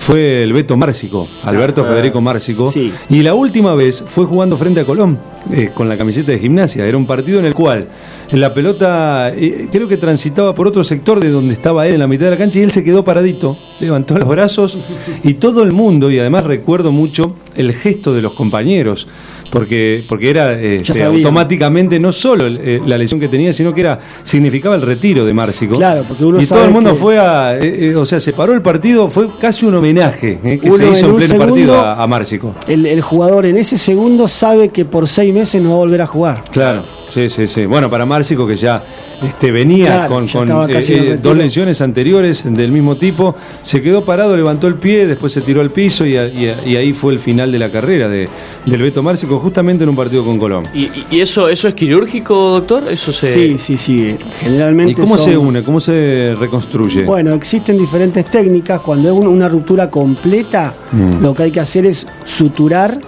Fue 0.05 0.43
el 0.43 0.53
Beto 0.53 0.77
Márcico, 0.77 1.27
Alberto 1.45 1.83
Federico 1.83 2.21
Márcico. 2.21 2.71
Sí. 2.71 2.93
Y 3.09 3.23
la 3.23 3.33
última 3.33 3.75
vez 3.75 4.05
fue 4.07 4.27
jugando 4.27 4.55
frente 4.55 4.81
a 4.81 4.85
Colón, 4.85 5.19
eh, 5.51 5.71
con 5.73 5.89
la 5.89 5.97
camiseta 5.97 6.31
de 6.31 6.39
gimnasia. 6.39 6.85
Era 6.85 6.99
un 6.99 7.07
partido 7.07 7.39
en 7.39 7.47
el 7.47 7.55
cual 7.55 7.89
la 8.31 8.53
pelota 8.53 9.31
eh, 9.31 9.67
creo 9.73 9.89
que 9.89 9.97
transitaba 9.97 10.55
por 10.55 10.69
otro 10.69 10.85
sector 10.85 11.21
de 11.21 11.31
donde 11.31 11.55
estaba 11.55 11.87
él 11.87 11.95
en 11.95 12.01
la 12.01 12.07
mitad 12.07 12.27
de 12.27 12.33
la 12.33 12.37
cancha 12.37 12.59
y 12.59 12.63
él 12.65 12.71
se 12.71 12.85
quedó 12.85 13.03
paradito, 13.03 13.57
levantó 13.81 14.19
los 14.19 14.29
brazos 14.29 14.77
y 15.23 15.33
todo 15.35 15.63
el 15.63 15.73
mundo, 15.73 16.11
y 16.11 16.19
además 16.19 16.45
recuerdo 16.45 16.93
mucho 16.93 17.37
el 17.57 17.73
gesto 17.73 18.13
de 18.13 18.21
los 18.21 18.35
compañeros. 18.35 19.09
Porque, 19.51 20.05
porque 20.09 20.31
era 20.31 20.53
eh, 20.55 20.81
este, 20.81 21.05
automáticamente 21.05 22.01
no 22.01 22.11
solo 22.13 22.47
eh, 22.47 22.81
la 22.85 22.99
lesión 22.99 23.21
que 23.21 23.29
tenía, 23.29 23.53
sino 23.53 23.73
que 23.73 23.83
era 23.83 24.01
significaba 24.23 24.75
el 24.75 24.83
retiro 24.83 25.25
de 25.25 25.33
Márcico. 25.35 25.77
Claro, 25.77 26.05
porque 26.09 26.25
uno 26.25 26.41
y 26.43 26.47
todo 26.47 26.65
el 26.65 26.71
mundo 26.71 26.93
que- 26.93 26.99
fue 26.99 27.19
a. 27.19 27.57
eh, 27.57 27.91
eh, 27.91 27.97
o 27.97 28.05
sea, 28.05 28.19
se 28.21 28.33
paró 28.33 28.53
el 28.53 28.63
partido, 28.63 29.09
fue 29.09 29.29
casi 29.41 29.65
un 29.67 29.75
homenaje 29.77 30.39
eh, 30.45 30.59
que 30.61 30.69
Uno 30.69 30.79
se 30.79 30.91
hizo 30.91 31.09
en 31.11 31.17
pleno 31.17 31.31
segundo- 31.33 31.55
partido 31.55 31.75
a, 31.81 32.03
a 32.03 32.07
Márcico. 32.07 32.55
El, 32.67 32.87
el 32.87 33.01
jugador 33.01 33.47
en 33.47 33.57
ese 33.57 33.79
segundo 33.79 34.27
sabe 34.29 34.71
que 34.71 34.85
por 34.85 35.07
seis 35.07 35.33
meses 35.33 35.63
no 35.63 35.71
va 35.71 35.75
a 35.77 35.79
volver 35.79 36.01
a 36.03 36.07
jugar. 36.07 36.45
Claro, 36.51 36.83
sí, 37.15 37.29
sí, 37.31 37.47
sí. 37.47 37.67
Bueno, 37.67 37.89
para 37.89 38.05
Márcico 38.05 38.47
que 38.47 38.57
ya 38.57 38.83
este, 39.23 39.51
venía 39.53 39.87
Claro, 40.09 40.15
con, 40.15 40.27
ya 40.27 40.41
eh, 40.69 40.83
eh, 40.89 41.19
dos 41.23 41.37
lesiones 41.37 41.81
anteriores 41.81 42.43
del 42.45 42.73
mismo 42.73 42.97
tipo, 42.97 43.35
se 43.63 43.81
quedó 43.81 44.05
parado, 44.05 44.37
levantó 44.37 44.67
el 44.67 44.75
pie, 44.75 45.07
después 45.07 45.33
se 45.33 45.41
tiró 45.41 45.61
al 45.61 45.71
piso 45.71 46.05
y, 46.05 46.17
a- 46.17 46.27
y 46.29 46.49
a- 46.49 46.67
y 46.67 46.77
ahí 46.77 46.93
fue 46.93 47.13
el 47.13 47.19
final 47.19 47.53
de 47.53 47.59
la 47.59 47.71
carrera 47.71 48.09
de, 48.09 48.29
del 48.67 48.83
Beto 48.83 49.03
Márcico, 49.03 49.39
justamente 49.39 49.85
en 49.85 49.91
un 49.91 49.97
partido 49.97 50.25
con 50.25 50.39
Colón. 50.39 50.67
¿Y, 50.75 50.91
eso, 51.21 51.49
eso 51.49 51.69
es 51.69 51.75
quirúrgico, 51.75 52.35
doctor? 52.51 52.85
Eso 52.91 53.13
se... 53.13 53.27
Sí, 53.33 53.59
sí, 53.59 53.79
sí. 53.79 54.17
Generalmente. 54.41 54.93
¿Y 54.93 54.95
cómo 54.95 55.17
son- 55.17 55.31
se 55.31 55.37
une? 55.39 55.63
¿Cómo 55.63 55.81
se 55.81 56.35
reconstruye? 56.39 57.05
Bueno, 57.05 57.33
existen 57.35 57.79
diferentes 57.79 58.27
técnicas. 58.27 58.81
Cuando 58.81 59.09
es 59.09 59.15
un- 59.15 59.27
una 59.29 59.49
ruptura 59.49 59.89
completa, 59.91 60.75
Mm. 60.93 61.23
lo 61.23 61.35
que 61.35 61.45
hay 61.45 61.51
que 61.51 61.61
hacer 61.61 61.87
es 61.87 62.07
suturar 62.25 62.99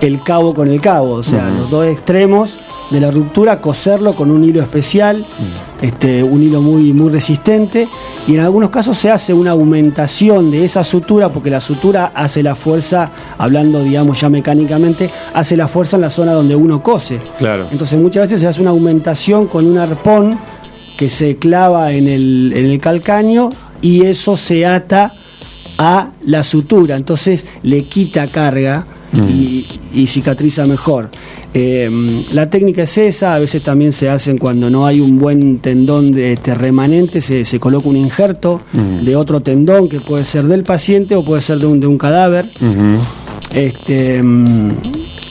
el 0.00 0.22
cabo 0.22 0.54
con 0.54 0.68
el 0.68 0.80
cabo, 0.80 1.12
o 1.14 1.22
sea, 1.24 1.50
los 1.50 1.70
dos 1.70 1.86
extremos 1.86 2.60
de 2.90 3.00
la 3.00 3.10
ruptura, 3.10 3.60
coserlo 3.60 4.14
con 4.14 4.30
un 4.30 4.44
hilo 4.44 4.60
especial, 4.60 5.26
este, 5.82 6.22
un 6.22 6.42
hilo 6.42 6.62
muy, 6.62 6.92
muy 6.92 7.10
resistente, 7.10 7.88
y 8.26 8.34
en 8.34 8.40
algunos 8.40 8.70
casos 8.70 8.96
se 8.96 9.10
hace 9.10 9.34
una 9.34 9.50
aumentación 9.52 10.50
de 10.50 10.64
esa 10.64 10.84
sutura, 10.84 11.28
porque 11.28 11.50
la 11.50 11.60
sutura 11.60 12.12
hace 12.14 12.42
la 12.42 12.54
fuerza, 12.54 13.10
hablando 13.36 13.82
digamos 13.82 14.20
ya 14.20 14.28
mecánicamente, 14.28 15.10
hace 15.34 15.56
la 15.56 15.68
fuerza 15.68 15.96
en 15.96 16.02
la 16.02 16.10
zona 16.10 16.32
donde 16.32 16.56
uno 16.56 16.82
cose. 16.82 17.20
Claro. 17.38 17.68
Entonces 17.70 17.98
muchas 18.00 18.24
veces 18.24 18.40
se 18.40 18.46
hace 18.46 18.60
una 18.60 18.70
aumentación 18.70 19.46
con 19.46 19.66
un 19.66 19.78
arpón 19.78 20.38
que 20.96 21.10
se 21.10 21.36
clava 21.36 21.92
en 21.92 22.08
el, 22.08 22.52
en 22.54 22.66
el 22.66 22.80
calcaño 22.80 23.50
y 23.80 24.04
eso 24.04 24.36
se 24.36 24.66
ata 24.66 25.12
a 25.78 26.10
la 26.24 26.42
sutura, 26.42 26.96
entonces 26.96 27.46
le 27.62 27.84
quita 27.84 28.26
carga 28.26 28.84
y, 29.12 29.66
y 29.94 30.06
cicatriza 30.06 30.66
mejor. 30.66 31.10
Eh, 31.54 32.24
la 32.32 32.50
técnica 32.50 32.82
es 32.82 32.98
esa, 32.98 33.34
a 33.34 33.38
veces 33.38 33.62
también 33.62 33.92
se 33.92 34.10
hacen 34.10 34.36
cuando 34.36 34.68
no 34.68 34.86
hay 34.86 35.00
un 35.00 35.18
buen 35.18 35.58
tendón 35.58 36.12
de 36.12 36.34
este 36.34 36.54
remanente, 36.54 37.20
se, 37.20 37.44
se 37.44 37.58
coloca 37.58 37.88
un 37.88 37.96
injerto 37.96 38.60
de 38.72 39.16
otro 39.16 39.40
tendón 39.40 39.88
que 39.88 40.00
puede 40.00 40.24
ser 40.24 40.44
del 40.44 40.62
paciente 40.62 41.14
o 41.14 41.24
puede 41.24 41.40
ser 41.40 41.58
de 41.58 41.66
un, 41.66 41.80
de 41.80 41.86
un 41.86 41.96
cadáver. 41.96 42.50
Este, 43.54 44.22
mm, 44.22 44.72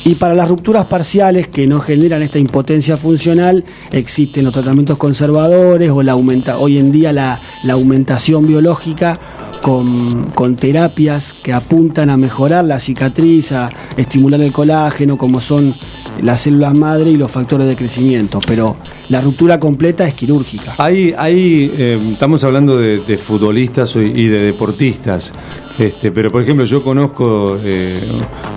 y 0.06 0.16
para 0.16 0.34
las 0.34 0.50
rupturas 0.50 0.86
parciales 0.86 1.50
que 1.50 1.68
no 1.68 1.80
generan 1.80 2.24
esta 2.24 2.40
impotencia 2.40 2.98
funcional, 2.98 3.64
existen 3.92 4.46
los 4.46 4.54
tratamientos 4.54 4.98
conservadores 4.98 5.92
o 5.92 6.02
la 6.02 6.14
aumenta, 6.14 6.58
hoy 6.58 6.78
en 6.78 6.92
día 6.92 7.12
la, 7.14 7.42
la 7.64 7.74
aumentación 7.74 8.48
biológica 8.48 9.20
con, 9.62 10.32
con 10.34 10.56
terapias 10.56 11.34
que 11.34 11.54
apuntan 11.54 12.10
a 12.10 12.18
mejorar 12.18 12.66
la 12.66 12.80
cicatriz, 12.80 13.52
a 13.52 13.70
estimular 13.96 14.42
el 14.42 14.52
colágeno, 14.52 15.18
como 15.18 15.42
son 15.42 15.76
las 16.22 16.42
células 16.42 16.74
madre 16.74 17.12
y 17.12 17.16
los 17.16 17.32
factores 17.32 17.68
de 17.68 17.76
crecimiento, 17.76 18.40
pero 18.46 18.78
la 19.10 19.22
ruptura 19.22 19.60
completa 19.60 20.08
es 20.08 20.14
quirúrgica. 20.14 20.76
Ahí, 20.78 21.14
ahí 21.18 21.72
eh, 21.78 22.00
estamos 22.12 22.44
hablando 22.44 22.78
de, 22.78 23.18
futbolistas 23.18 23.96
y 23.96 24.28
de 24.28 24.42
deportistas, 24.42 25.32
este, 25.78 26.12
pero 26.12 26.32
por 26.32 26.42
ejemplo 26.42 26.66
yo 26.66 26.84
conozco 26.84 27.58
eh, 27.64 28.10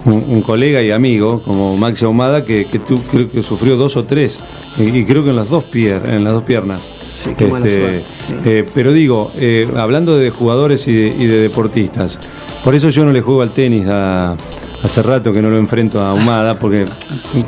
un, 0.04 0.42
colega 0.42 0.83
y 0.83 0.90
amigo 0.90 1.42
como 1.42 1.76
Maxi 1.76 2.04
Ahumada 2.04 2.45
que, 2.45 2.66
que 2.66 2.80
creo 2.80 3.30
que 3.30 3.42
sufrió 3.42 3.76
dos 3.76 3.97
o 3.97 4.04
tres 4.04 4.40
y, 4.76 4.85
y 4.99 5.04
creo 5.04 5.23
que 5.23 5.30
en 5.30 5.37
las 5.37 5.49
dos, 5.49 5.64
pier, 5.64 6.09
en 6.09 6.25
las 6.25 6.33
dos 6.33 6.45
piernas. 6.45 7.00
Sí, 7.20 7.34
qué 7.36 7.46
mala 7.46 7.68
suerte, 7.68 8.04
sí. 8.26 8.34
eh, 8.46 8.66
pero 8.74 8.92
digo, 8.92 9.30
eh, 9.36 9.68
hablando 9.76 10.16
de 10.16 10.30
jugadores 10.30 10.88
y 10.88 10.94
de, 10.94 11.06
y 11.08 11.26
de 11.26 11.40
deportistas, 11.40 12.18
por 12.64 12.74
eso 12.74 12.88
yo 12.88 13.04
no 13.04 13.12
le 13.12 13.20
juego 13.20 13.42
al 13.42 13.50
tenis 13.50 13.86
a, 13.88 14.36
Hace 14.82 15.02
rato 15.02 15.30
que 15.32 15.42
no 15.42 15.50
lo 15.50 15.58
enfrento 15.58 16.00
a 16.00 16.10
Ahumada 16.10 16.58
porque 16.58 16.86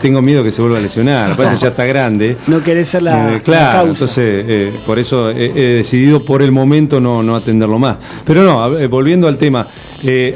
tengo 0.02 0.21
miedo 0.21 0.45
que 0.45 0.52
se 0.52 0.61
vuelva 0.61 0.79
a 0.79 0.81
lesionar. 0.83 1.33
Aparte 1.33 1.57
ya 1.57 1.69
está 1.69 1.87
grande. 1.87 2.37
No 2.47 2.62
querés 2.62 2.88
ser 2.88 3.05
la, 3.05 3.37
Eh, 3.37 3.43
claro, 3.43 3.64
la 3.64 3.73
causa. 3.73 3.93
entonces 3.93 4.45
eh, 4.47 4.81
por 4.85 4.99
eso 4.99 5.31
he, 5.31 5.50
decidido 5.76 6.23
por 6.25 6.43
el 6.43 6.52
momento 6.52 7.00
no, 7.00 7.23
no 7.23 7.35
atenderlo 7.35 7.79
más. 7.79 7.97
Pero 8.26 8.43
no, 8.43 8.88
volviendo 8.88 9.29
al 9.29 9.38
tema, 9.38 9.67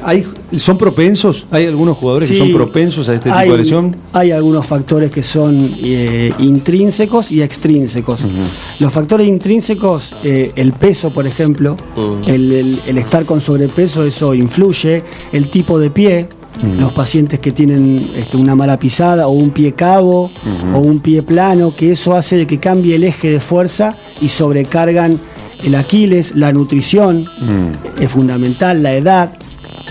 ¿hay, 0.03 0.27
¿son 0.57 0.79
propensos? 0.79 1.47
¿Hay 1.51 1.67
algunos 1.67 1.97
jugadores 1.97 2.29
que 2.29 2.35
son 2.37 2.53
propensos 2.53 3.09
a 3.09 3.15
este 3.15 3.29
tipo 3.31 3.37
hay, 3.37 3.51
de 3.51 3.57
lesión? 3.59 3.97
Hay 4.13 4.31
algunos 4.31 4.67
factores 4.67 5.11
que 5.11 5.23
son 5.23 5.71
eh, 5.79 6.33
intrínsecos 6.39 7.31
y 7.33 7.43
extrínsecos. 7.43 8.27
Los 8.79 8.93
factores 8.93 9.27
intrínsecos, 9.29 10.15
eh, 10.25 10.53
el 10.57 10.73
peso, 10.73 11.13
por 11.13 11.27
ejemplo, 11.27 11.77
el, 12.27 12.53
el- 12.53 12.81
el 12.87 12.99
estar 12.99 13.25
con 13.25 13.41
sobrepeso, 13.41 14.05
eso 14.05 14.35
influye. 14.35 15.03
El 15.33 15.51
tipo 15.51 15.79
de 15.79 15.91
pie, 15.91 16.29
los 16.79 16.93
pacientes 16.93 17.39
que 17.39 17.53
tienen 17.53 18.09
este, 18.17 18.37
una 18.39 18.55
mala 18.55 18.79
pisada 18.79 19.27
o 19.29 19.33
un 19.33 19.51
pie 19.51 19.73
cabo 19.73 20.31
o 20.75 20.79
un 20.79 21.01
pie 21.01 21.23
plano, 21.23 21.75
que 21.77 21.93
eso 21.93 22.15
hace 22.15 22.37
de 22.37 22.47
que 22.47 22.59
cambie 22.59 22.95
el 22.97 23.05
eje 23.05 23.31
de 23.31 23.41
fuerza 23.41 23.97
y 24.23 24.29
sobrecargan 24.29 25.19
el 25.65 25.75
Aquiles, 25.75 26.35
la 26.37 26.53
nutrición 26.53 27.27
es 28.01 28.11
fundamental, 28.11 28.83
la 28.83 28.95
edad. 28.95 29.33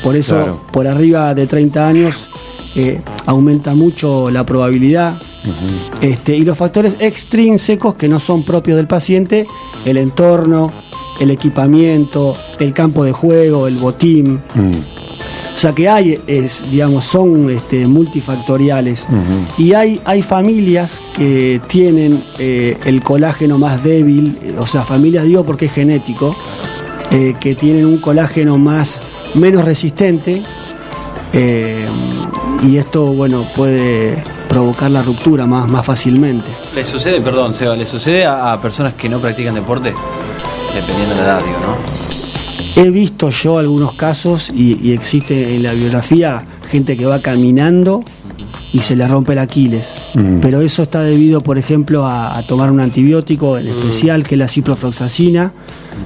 Por 0.05 0.15
eso, 0.15 0.35
Claro. 0.35 0.61
por 0.71 0.85
arriba 0.87 1.33
de 1.33 1.47
30 1.47 1.87
años, 1.87 2.29
eh, 2.75 3.01
aumenta 3.25 3.73
mucho 3.73 4.29
la 4.29 4.45
probabilidad. 4.45 5.17
Este, 6.01 6.35
y 6.37 6.41
los 6.43 6.57
factores 6.57 6.95
extrínsecos 6.99 7.95
que 7.95 8.07
no 8.07 8.19
son 8.19 8.43
propios 8.45 8.77
del 8.77 8.87
paciente, 8.87 9.47
el 9.83 9.97
entorno, 9.97 10.71
el 11.19 11.31
equipamiento, 11.31 12.35
el 12.59 12.71
campo 12.73 13.03
de 13.03 13.11
juego, 13.13 13.67
el 13.67 13.77
botín. 13.77 14.39
Mm, 14.53 14.73
O 15.53 15.57
sea 15.57 15.71
que 15.71 15.87
hay, 15.87 16.19
es, 16.27 16.69
digamos, 16.69 17.05
son 17.05 17.49
este, 17.49 17.87
multifactoriales. 17.87 19.07
Y 19.57 19.71
hay, 19.73 20.01
hay 20.03 20.21
familias 20.21 21.01
que 21.15 21.61
tienen 21.67 22.21
eh, 22.37 22.77
el 22.85 23.01
colágeno 23.01 23.57
más 23.57 23.81
débil, 23.81 24.37
o 24.59 24.65
sea, 24.67 24.83
familias 24.83 25.23
digo 25.23 25.45
porque 25.45 25.65
es 25.67 25.71
genético, 25.71 26.35
eh, 27.09 27.35
que 27.39 27.55
tienen 27.55 27.85
un 27.85 27.99
colágeno 27.99 28.57
más 28.57 29.01
menos 29.35 29.63
resistente. 29.65 30.41
eh, 31.33 31.85
y 32.63 32.77
esto, 32.77 33.07
bueno, 33.13 33.45
puede 33.55 34.23
provocar 34.49 34.89
la 34.89 35.03
ruptura 35.03 35.45
más, 35.45 35.67
más 35.67 35.85
fácilmente. 35.85 36.49
¿Le 36.73 36.83
sucede, 36.83 37.21
perdón, 37.21 37.53
Seba, 37.53 37.75
le 37.75 37.85
sucede 37.85 38.25
a, 38.25 38.53
a 38.53 38.61
personas 38.61 38.93
que 38.93 39.07
no 39.09 39.19
practican 39.19 39.53
deporte? 39.53 39.93
Dependiendo 40.73 41.13
de 41.15 41.21
la 41.21 41.27
edad, 41.27 41.39
digo, 41.39 41.57
¿no? 41.59 42.81
He 42.81 42.89
visto 42.89 43.29
yo 43.29 43.57
algunos 43.57 43.93
casos 43.93 44.51
y, 44.53 44.79
y 44.81 44.93
existe 44.93 45.55
en 45.55 45.63
la 45.63 45.73
biografía 45.73 46.43
gente 46.69 46.97
que 46.97 47.05
va 47.05 47.19
caminando 47.19 48.03
y 48.73 48.79
se 48.79 48.95
le 48.95 49.07
rompe 49.07 49.33
el 49.33 49.39
Aquiles. 49.39 49.93
Mm. 50.15 50.39
Pero 50.39 50.61
eso 50.61 50.83
está 50.83 51.01
debido, 51.01 51.41
por 51.41 51.57
ejemplo, 51.57 52.05
a, 52.05 52.37
a 52.37 52.45
tomar 52.47 52.71
un 52.71 52.79
antibiótico 52.81 53.57
en 53.57 53.67
especial, 53.67 54.23
que 54.23 54.35
es 54.35 54.39
la 54.39 54.47
ciprofloxacina, 54.47 55.53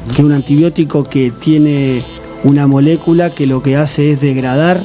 que 0.07 0.21
es 0.21 0.25
un 0.25 0.33
antibiótico 0.33 1.03
que 1.05 1.31
tiene 1.31 2.03
una 2.43 2.67
molécula 2.67 3.33
que 3.33 3.45
lo 3.47 3.61
que 3.61 3.75
hace 3.75 4.11
es 4.11 4.21
degradar 4.21 4.81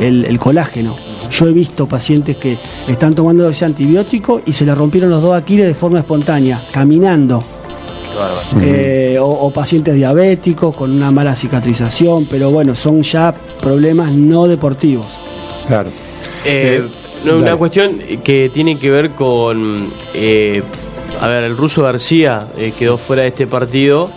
el, 0.00 0.24
el 0.24 0.38
colágeno. 0.38 0.96
Yo 1.30 1.46
he 1.48 1.52
visto 1.52 1.86
pacientes 1.86 2.36
que 2.36 2.58
están 2.86 3.14
tomando 3.14 3.48
ese 3.48 3.64
antibiótico 3.64 4.40
y 4.44 4.52
se 4.52 4.64
le 4.66 4.74
rompieron 4.74 5.10
los 5.10 5.22
dos 5.22 5.34
Aquiles 5.34 5.66
de 5.66 5.74
forma 5.74 5.98
espontánea, 6.00 6.60
caminando. 6.72 7.42
Eh, 8.60 9.18
o, 9.20 9.26
o 9.26 9.52
pacientes 9.52 9.94
diabéticos 9.96 10.74
con 10.76 10.92
una 10.92 11.10
mala 11.10 11.34
cicatrización, 11.34 12.26
pero 12.30 12.50
bueno, 12.50 12.76
son 12.76 13.02
ya 13.02 13.34
problemas 13.60 14.12
no 14.12 14.46
deportivos. 14.46 15.06
claro. 15.66 15.90
Eh, 16.44 16.82
Eh, 16.84 16.88
no, 17.24 17.38
una 17.38 17.56
cuestión 17.56 17.98
que 18.22 18.50
tiene 18.52 18.78
que 18.78 18.90
ver 18.90 19.10
con. 19.12 19.88
eh, 20.12 20.62
a 21.20 21.26
ver, 21.28 21.44
el 21.44 21.56
ruso 21.56 21.82
García 21.82 22.48
eh, 22.58 22.72
quedó 22.78 22.98
fuera 22.98 23.22
de 23.22 23.28
este 23.28 23.46
partido 23.46 24.10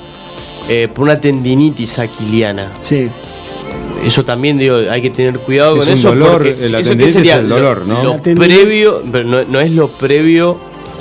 eh, 0.69 0.87
por 0.93 1.05
una 1.05 1.19
tendinitis 1.19 1.99
aquiliana. 1.99 2.71
Sí, 2.81 3.09
Eso 4.05 4.23
también 4.23 4.57
digo, 4.57 4.75
hay 4.89 5.01
que 5.01 5.09
tener 5.09 5.39
cuidado 5.39 5.75
Es 5.77 5.83
con 5.83 5.93
un 5.93 5.99
eso. 5.99 6.09
dolor, 6.09 6.31
porque 6.33 6.51
eh, 6.51 6.69
la 6.69 6.79
eso 6.79 6.89
que 6.91 6.95
tendinitis 6.97 7.13
sería 7.13 7.33
es 7.35 7.39
el 7.39 7.49
dolor, 7.49 7.79
lo- 7.87 8.03
¿no? 8.03 8.03
Lo 8.03 8.21
previo, 8.21 9.01
pero 9.11 9.23
no, 9.25 9.43
no 9.43 9.59
es 9.59 9.71
lo 9.71 9.87
previo, 9.89 10.57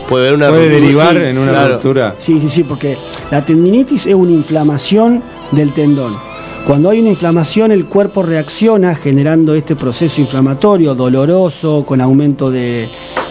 puede 0.08 0.28
haber 0.28 0.34
una 0.38 0.48
Puede 0.48 0.68
derivar 0.70 1.12
Sí, 1.16 1.22
en 1.24 1.38
una 1.38 1.50
claro. 1.52 1.74
ruptura. 1.74 2.14
sí, 2.18 2.40
sí, 2.40 2.48
sí, 2.48 2.64
porque 2.64 2.96
la 3.30 3.44
tendinitis 3.44 4.06
es 4.06 4.14
una 4.14 4.32
inflamación 4.32 5.22
del 5.52 5.72
tendón. 5.74 6.16
Cuando 6.66 6.90
hay 6.90 6.98
una 7.00 7.10
inflamación, 7.10 7.70
el 7.70 7.84
cuerpo 7.86 8.22
reacciona 8.24 8.94
generando 8.96 9.54
este 9.54 9.76
proceso 9.76 10.20
inflamatorio 10.20 10.94
doloroso, 10.96 11.84
con 11.86 12.00
aumento 12.00 12.50
de- 12.50 12.88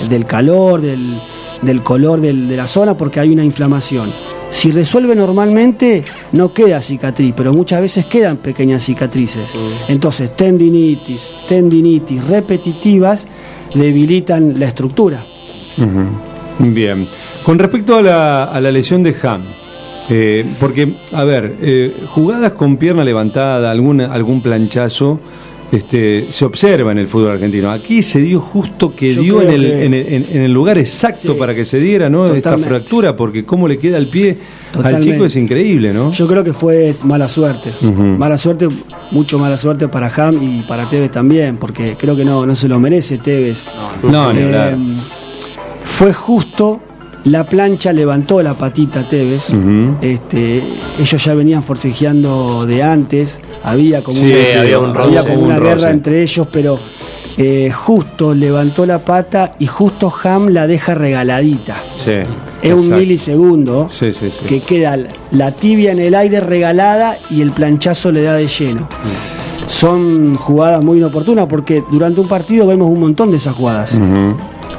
del 0.10 0.26
calor, 0.26 0.80
del, 0.80 1.20
del 1.62 1.82
color 1.82 2.22
del- 2.22 2.48
de 2.48 2.56
la 2.56 2.68
zona, 2.68 2.96
porque 2.96 3.20
hay 3.20 3.30
una 3.30 3.44
inflamación. 3.44 4.14
Si 4.56 4.72
resuelve 4.72 5.16
normalmente, 5.16 6.06
no 6.32 6.54
queda 6.54 6.82
cicatriz, 6.82 7.34
pero 7.36 7.52
muchas 7.52 7.82
veces 7.82 8.06
quedan 8.06 8.38
pequeñas 8.38 8.84
cicatrices. 8.84 9.54
Entonces, 9.90 10.34
tendinitis, 10.34 11.30
tendinitis 11.46 12.26
repetitivas 12.26 13.28
debilitan 13.74 14.58
la 14.58 14.68
estructura. 14.68 15.26
Bien. 16.58 17.06
Con 17.44 17.60
respecto 17.60 17.98
a 17.98 18.02
la, 18.02 18.44
a 18.46 18.62
la 18.62 18.72
lesión 18.72 19.04
de 19.04 19.14
Ham, 19.24 19.44
eh, 20.10 20.46
porque, 20.58 20.96
a 21.12 21.26
ver, 21.26 21.58
eh, 21.62 21.94
jugadas 22.08 22.54
con 22.54 22.78
pierna 22.78 23.04
levantada, 23.04 23.70
alguna, 23.70 24.14
algún 24.14 24.42
planchazo, 24.42 25.20
este, 25.76 26.28
se 26.32 26.46
observa 26.46 26.92
en 26.92 26.98
el 26.98 27.08
fútbol 27.08 27.32
argentino. 27.32 27.72
Aquí 27.72 28.02
se 28.04 28.20
dio 28.20 28.40
justo 28.40 28.92
que 28.92 29.14
Yo 29.16 29.22
dio 29.22 29.42
en 29.42 29.50
el, 29.50 29.62
que- 29.62 29.86
en, 29.86 29.94
el, 29.94 30.14
en- 30.14 30.26
en 30.32 30.42
el 30.42 30.52
lugar 30.52 30.78
exacto 30.78 31.34
Sí, 31.34 31.40
para 31.40 31.54
que 31.56 31.66
se 31.66 31.78
diera 31.80 32.10
¿no? 32.10 32.28
esta 32.34 32.58
fractura, 32.58 33.16
porque 33.16 33.46
cómo 33.46 33.68
le 33.68 33.78
queda 33.78 33.98
el 33.98 34.08
pie 34.10 34.38
al 34.84 35.00
chico 35.02 35.26
es 35.26 35.36
increíble, 35.36 35.94
¿no? 35.94 36.12
Yo 36.12 36.28
creo 36.28 36.44
que 36.44 36.54
fue 36.54 36.96
mala 37.04 37.28
suerte. 37.28 37.72
Mala 37.82 38.38
suerte, 38.38 38.68
mucho 39.12 39.40
mala 39.40 39.58
suerte 39.58 39.88
para 39.88 40.08
Ham 40.16 40.42
y 40.42 40.62
para 40.64 40.90
Tevez 40.90 41.12
también, 41.12 41.58
porque 41.58 41.96
creo 41.98 42.16
que 42.16 42.26
no, 42.26 42.46
no 42.46 42.56
se 42.56 42.68
lo 42.68 42.80
merece 42.80 43.18
Tevez. 43.20 43.66
no, 44.04 44.34
ni 44.34 44.40
Eh, 44.40 44.44
hablar. 44.46 44.78
fue 45.84 46.14
justo, 46.14 46.82
la 47.26 47.44
plancha 47.44 47.92
levantó 47.94 48.42
la 48.42 48.54
patita 48.56 49.08
Tevez. 49.08 49.50
Ujú. 49.50 49.96
este, 50.02 50.64
ellos 51.00 51.24
ya 51.24 51.34
venían 51.34 51.62
forcejeando 51.64 52.66
de 52.66 52.82
antes, 52.84 53.42
había 53.64 54.04
como 54.04 54.18
Sí, 54.18 54.32
una, 54.34 54.62
había 54.62 54.80
un 54.80 54.98
había 54.98 55.22
roce, 55.22 55.30
como 55.30 55.40
un 55.40 55.46
una 55.46 55.60
roce. 55.60 55.76
guerra 55.76 55.92
entre 55.92 56.22
ellos, 56.24 56.48
pero 56.52 56.80
eh, 57.38 57.70
justo 57.72 58.34
levantó 58.34 58.86
la 58.86 59.00
pata 59.00 59.54
y 59.60 59.66
justo 59.68 60.14
Ham 60.24 60.50
la 60.50 60.68
deja 60.68 60.94
regaladita. 60.96 61.76
Sí, 61.98 62.12
Es 62.62 62.74
un 62.74 62.96
milisegundo 62.96 63.90
Sí, 63.92 64.14
sí, 64.14 64.30
sí. 64.32 64.46
que 64.46 64.62
queda 64.62 64.98
la 65.32 65.52
tibia 65.52 65.92
en 65.92 66.00
el 66.00 66.16
aire 66.16 66.40
regalada 66.40 67.18
y 67.30 67.42
el 67.42 67.52
planchazo 67.52 68.12
le 68.12 68.22
da 68.22 68.36
de 68.36 68.48
lleno. 68.48 68.88
Son 69.68 70.36
jugadas 70.36 70.84
muy 70.84 70.98
inoportunas 71.00 71.48
porque 71.48 71.84
durante 71.92 72.22
un 72.22 72.28
partido 72.28 72.68
vemos 72.68 72.88
un 72.88 73.00
montón 73.00 73.32
de 73.32 73.38
esas 73.38 73.56
jugadas. 73.56 73.98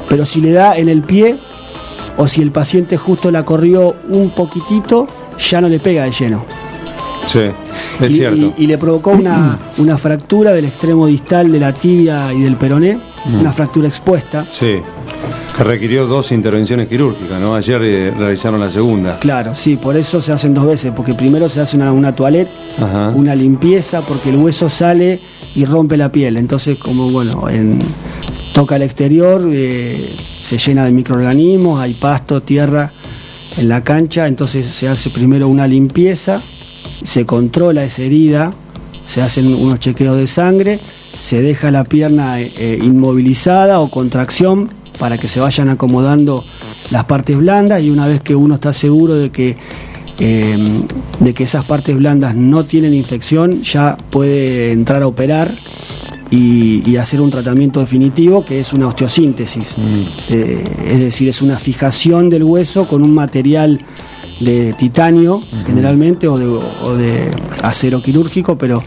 Pero 0.09 0.25
si 0.25 0.39
le 0.41 0.51
da 0.51 0.77
en 0.77 0.87
el 0.89 1.01
pie 1.01 1.35
o 2.17 2.27
si 2.27 2.41
el 2.41 2.51
paciente 2.51 2.97
justo 2.97 3.31
la 3.31 3.43
corrió 3.45 3.95
un 4.09 4.31
poquitito, 4.31 5.07
ya 5.37 5.61
no 5.61 5.69
le 5.69 5.79
pega 5.79 6.03
de 6.03 6.11
lleno. 6.11 6.45
Sí, 7.27 7.39
es 7.99 8.11
y, 8.11 8.13
cierto. 8.13 8.53
y- 8.57 8.63
y 8.63 8.67
le 8.67 8.77
provocó 8.77 9.11
una, 9.11 9.59
una 9.77 9.97
fractura 9.97 10.51
del 10.53 10.65
extremo 10.65 11.07
distal 11.07 11.51
de 11.51 11.59
la 11.59 11.73
tibia 11.73 12.33
y 12.33 12.41
del 12.41 12.55
peroné, 12.55 12.99
una 13.33 13.51
fractura 13.51 13.87
expuesta. 13.89 14.47
Sí, 14.51 14.77
que 15.57 15.63
requirió 15.63 16.07
dos 16.07 16.31
intervenciones 16.31 16.87
quirúrgicas, 16.87 17.41
¿no? 17.41 17.53
Ayer 17.55 17.81
eh, 17.83 18.13
realizaron 18.17 18.59
la 18.61 18.69
segunda. 18.71 19.19
Claro, 19.19 19.53
sí, 19.55 19.75
por 19.75 19.97
eso 19.97 20.21
se 20.21 20.31
hacen 20.31 20.53
dos 20.53 20.65
veces, 20.65 20.93
porque 20.95 21.13
primero 21.15 21.49
se 21.49 21.59
hace 21.59 21.75
una, 21.75 21.91
una 21.91 22.15
toilette, 22.15 22.47
Ajá. 22.77 23.11
una 23.13 23.35
limpieza, 23.35 24.01
porque 24.01 24.29
el 24.29 24.37
hueso 24.37 24.69
sale 24.69 25.19
y 25.55 25.65
rompe 25.65 25.97
la 25.97 26.09
piel. 26.09 26.37
Entonces, 26.37 26.77
como 26.77 27.11
bueno, 27.11 27.49
en- 27.49 27.81
toca 28.57 28.77
el 28.77 28.81
exterior, 28.81 29.47
eh, 29.53 30.17
se 30.41 30.57
llena 30.57 30.85
de 30.85 30.91
microorganismos, 30.91 31.79
hay 31.79 31.93
pasto, 31.93 32.41
tierra 32.41 32.91
en 33.55 33.69
la 33.69 33.83
cancha, 33.83 34.25
entonces 34.27 34.65
se 34.65 34.87
hace 34.87 35.11
primero 35.11 35.47
una 35.47 35.67
limpieza 35.67 36.41
se 37.03 37.25
controla 37.25 37.83
esa 37.83 38.01
herida, 38.03 38.53
se 39.05 39.21
hacen 39.21 39.53
unos 39.53 39.79
chequeos 39.79 40.17
de 40.17 40.27
sangre, 40.27 40.79
se 41.19 41.41
deja 41.41 41.71
la 41.71 41.83
pierna 41.83 42.41
eh, 42.41 42.51
eh, 42.57 42.79
inmovilizada 42.81 43.79
o 43.79 43.89
contracción 43.89 44.69
para 44.99 45.17
que 45.17 45.27
se 45.27 45.39
vayan 45.39 45.69
acomodando 45.69 46.43
las 46.89 47.05
partes 47.05 47.37
blandas 47.37 47.81
y 47.81 47.89
una 47.89 48.07
vez 48.07 48.21
que 48.21 48.35
uno 48.35 48.55
está 48.55 48.73
seguro 48.73 49.13
de 49.13 49.29
que 49.29 49.57
eh, 50.19 50.57
de 51.19 51.33
que 51.35 51.43
esas 51.43 51.63
partes 51.65 51.95
blandas 51.95 52.35
no 52.35 52.65
tienen 52.65 52.95
infección, 52.95 53.61
ya 53.61 53.97
puede 54.09 54.71
entrar 54.71 55.03
a 55.03 55.07
operar 55.07 55.51
y, 56.29 56.95
hacer 56.97 57.21
un 57.21 57.29
tratamiento 57.29 57.79
definitivo 57.79 58.43
que 58.43 58.59
es 58.59 58.73
una 58.73 58.87
osteosíntesis. 58.87 59.75
Mm. 59.77 60.33
es 60.87 60.99
decir, 60.99 61.29
es 61.29 61.41
una 61.41 61.57
fijación 61.57 62.29
del 62.29 62.43
hueso 62.43 62.87
con 62.87 63.03
un 63.03 63.13
material 63.13 63.79
de 64.39 64.73
titanio 64.73 65.41
generalmente 65.65 66.27
o 66.27 66.37
de, 66.37 66.45
o 66.47 66.93
de 66.95 67.31
acero 67.61 68.01
quirúrgico, 68.01 68.57
pero 68.57 68.83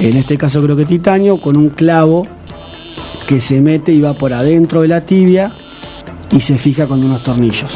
en 0.00 0.16
este 0.16 0.36
caso 0.36 0.62
creo 0.62 0.76
que 0.76 0.84
titanio, 0.84 1.40
con 1.40 1.56
un 1.56 1.70
clavo 1.70 2.26
que 3.26 3.40
se 3.40 3.60
mete 3.60 3.92
y 3.92 4.00
va 4.00 4.14
por 4.14 4.32
adentro 4.32 4.82
de 4.82 4.88
la 4.88 5.02
tibia 5.02 5.52
y 6.30 6.40
se 6.40 6.58
fija 6.58 6.86
con 6.86 7.04
unos 7.04 7.22
tornillos. 7.22 7.70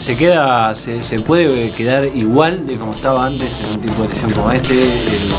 Se, 0.00 0.16
queda, 0.16 0.74
se, 0.74 1.20
puede 1.20 1.72
quedar 1.72 2.04
igual 2.14 2.66
de 2.66 2.76
como 2.76 2.94
estaba 2.94 3.26
antes 3.26 3.50
en 3.60 3.72
un 3.72 3.80
tipo 3.80 4.02
de 4.02 4.08
lesión 4.08 4.30
como 4.32 4.52
este. 4.52 4.74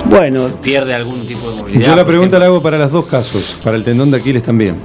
bueno, 0.06 0.50
pierde 0.62 0.94
algún 0.94 1.28
tipo 1.28 1.50
de 1.50 1.56
movilidad. 1.56 1.86
Yo 1.86 1.96
la 1.96 2.06
pregunta 2.06 2.40
la 2.40 2.46
hago 2.46 2.62
para 2.62 2.78
los 2.78 2.92
dos 2.92 3.06
casos, 3.06 3.58
para 3.64 3.78
el 3.78 3.84
tendón 3.84 4.10
de 4.12 4.18
Aquiles 4.18 4.44
también. 4.44 4.76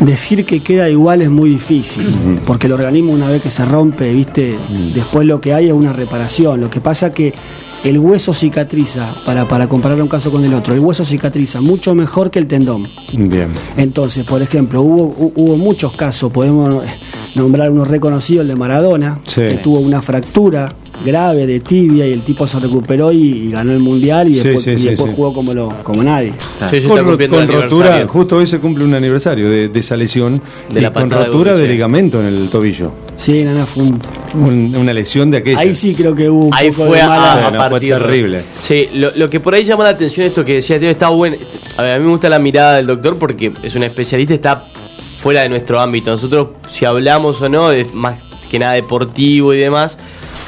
Decir 0.00 0.44
que 0.44 0.62
queda 0.62 0.88
igual 0.88 1.22
es 1.22 1.30
muy 1.30 1.50
difícil, 1.50 2.40
porque 2.46 2.66
el 2.66 2.72
organismo 2.72 3.12
una 3.12 3.28
vez 3.28 3.42
que 3.42 3.50
se 3.50 3.64
rompe, 3.64 4.12
viste, 4.12 4.56
después 4.94 5.26
lo 5.26 5.40
que 5.40 5.54
hay 5.54 5.68
es 5.68 5.72
una 5.72 5.92
reparación. 5.92 6.60
Lo 6.60 6.70
que 6.70 6.80
pasa 6.80 7.12
que 7.12 7.34
el 7.84 7.98
hueso 7.98 8.32
cicatriza, 8.32 9.14
para, 9.26 9.46
para 9.46 9.68
comparar 9.68 10.00
un 10.00 10.08
caso 10.08 10.30
con 10.30 10.44
el 10.44 10.54
otro, 10.54 10.72
el 10.72 10.80
hueso 10.80 11.04
cicatriza 11.04 11.60
mucho 11.60 11.94
mejor 11.94 12.30
que 12.30 12.38
el 12.38 12.46
tendón. 12.46 12.88
Bien. 13.12 13.48
Entonces, 13.76 14.24
por 14.24 14.40
ejemplo, 14.40 14.82
hubo, 14.82 15.32
hubo 15.34 15.56
muchos 15.56 15.92
casos, 15.94 16.32
podemos 16.32 16.82
nombrar 17.34 17.70
uno 17.70 17.84
reconocido, 17.84 18.42
el 18.42 18.48
de 18.48 18.56
Maradona, 18.56 19.18
que 19.34 19.58
tuvo 19.62 19.80
una 19.80 20.02
fractura 20.02 20.74
grave 21.04 21.46
de 21.46 21.60
tibia 21.60 22.06
y 22.06 22.12
el 22.12 22.22
tipo 22.22 22.46
se 22.46 22.60
recuperó 22.60 23.10
y, 23.12 23.50
ganó 23.50 23.72
el 23.72 23.80
mundial 23.80 24.28
y 24.28 24.34
después, 24.34 25.10
jugó 25.10 25.32
como, 25.32 25.54
lo, 25.54 25.68
como 25.82 26.02
nadie. 26.02 26.32
con, 26.86 27.48
rotura, 27.48 28.06
justo 28.06 28.36
hoy 28.36 28.46
se 28.46 28.58
cumple 28.58 28.84
un 28.84 28.94
aniversario 28.94 29.48
de, 29.50 29.70
esa 29.74 29.96
lesión 29.96 30.40
de 30.70 30.80
la 30.80 30.92
con 30.92 31.10
rotura 31.10 31.54
de, 31.54 31.66
ligamento 31.66 32.20
en 32.20 32.26
el 32.26 32.48
tobillo. 32.48 32.92
Sí, 33.16 33.44
nada, 33.44 33.66
fue 33.66 33.84
una 34.34 34.92
lesión 34.92 35.30
de 35.30 35.38
aquella. 35.38 35.58
Ahí 35.58 35.74
sí 35.74 35.94
creo 35.94 36.14
que 36.14 36.28
hubo 36.28 36.46
un 36.46 36.54
ahí 36.54 36.70
poco 36.70 36.88
fue 36.88 36.98
de 36.98 37.04
mala, 37.06 37.68
fue 37.68 37.80
terrible. 37.80 38.42
Sí, 38.60 38.88
lo, 38.94 39.30
que 39.30 39.40
por 39.40 39.54
ahí 39.54 39.64
llama 39.64 39.84
la 39.84 39.90
atención 39.90 40.26
esto 40.26 40.44
que 40.44 40.54
decía 40.54 40.78
Tío 40.78 40.90
está 40.90 41.08
bueno. 41.08 41.36
A, 41.76 41.82
ver, 41.82 41.92
a 41.92 41.98
mí 41.98 42.04
me 42.04 42.10
gusta 42.10 42.28
la 42.28 42.38
mirada 42.38 42.76
del 42.76 42.86
doctor 42.86 43.16
porque 43.18 43.52
es 43.62 43.74
un 43.74 43.82
especialista, 43.82 44.34
está 44.34 44.64
fuera 45.24 45.40
de 45.40 45.48
nuestro 45.48 45.80
ámbito. 45.80 46.10
Nosotros, 46.10 46.48
si 46.68 46.84
hablamos 46.84 47.40
o 47.40 47.48
no, 47.48 47.72
es 47.72 47.94
más 47.94 48.22
que 48.50 48.58
nada 48.58 48.74
deportivo 48.74 49.54
y 49.54 49.58
demás, 49.58 49.96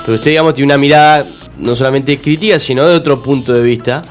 pero 0.04 0.18
usted, 0.18 0.32
digamos, 0.32 0.52
tiene 0.52 0.66
una 0.66 0.76
mirada 0.76 1.26
no 1.56 1.74
solamente 1.74 2.18
crítica, 2.18 2.58
sino 2.58 2.86
de 2.86 2.94
otro 2.94 3.22
punto 3.22 3.54
de 3.54 3.62
vista. 3.62 4.04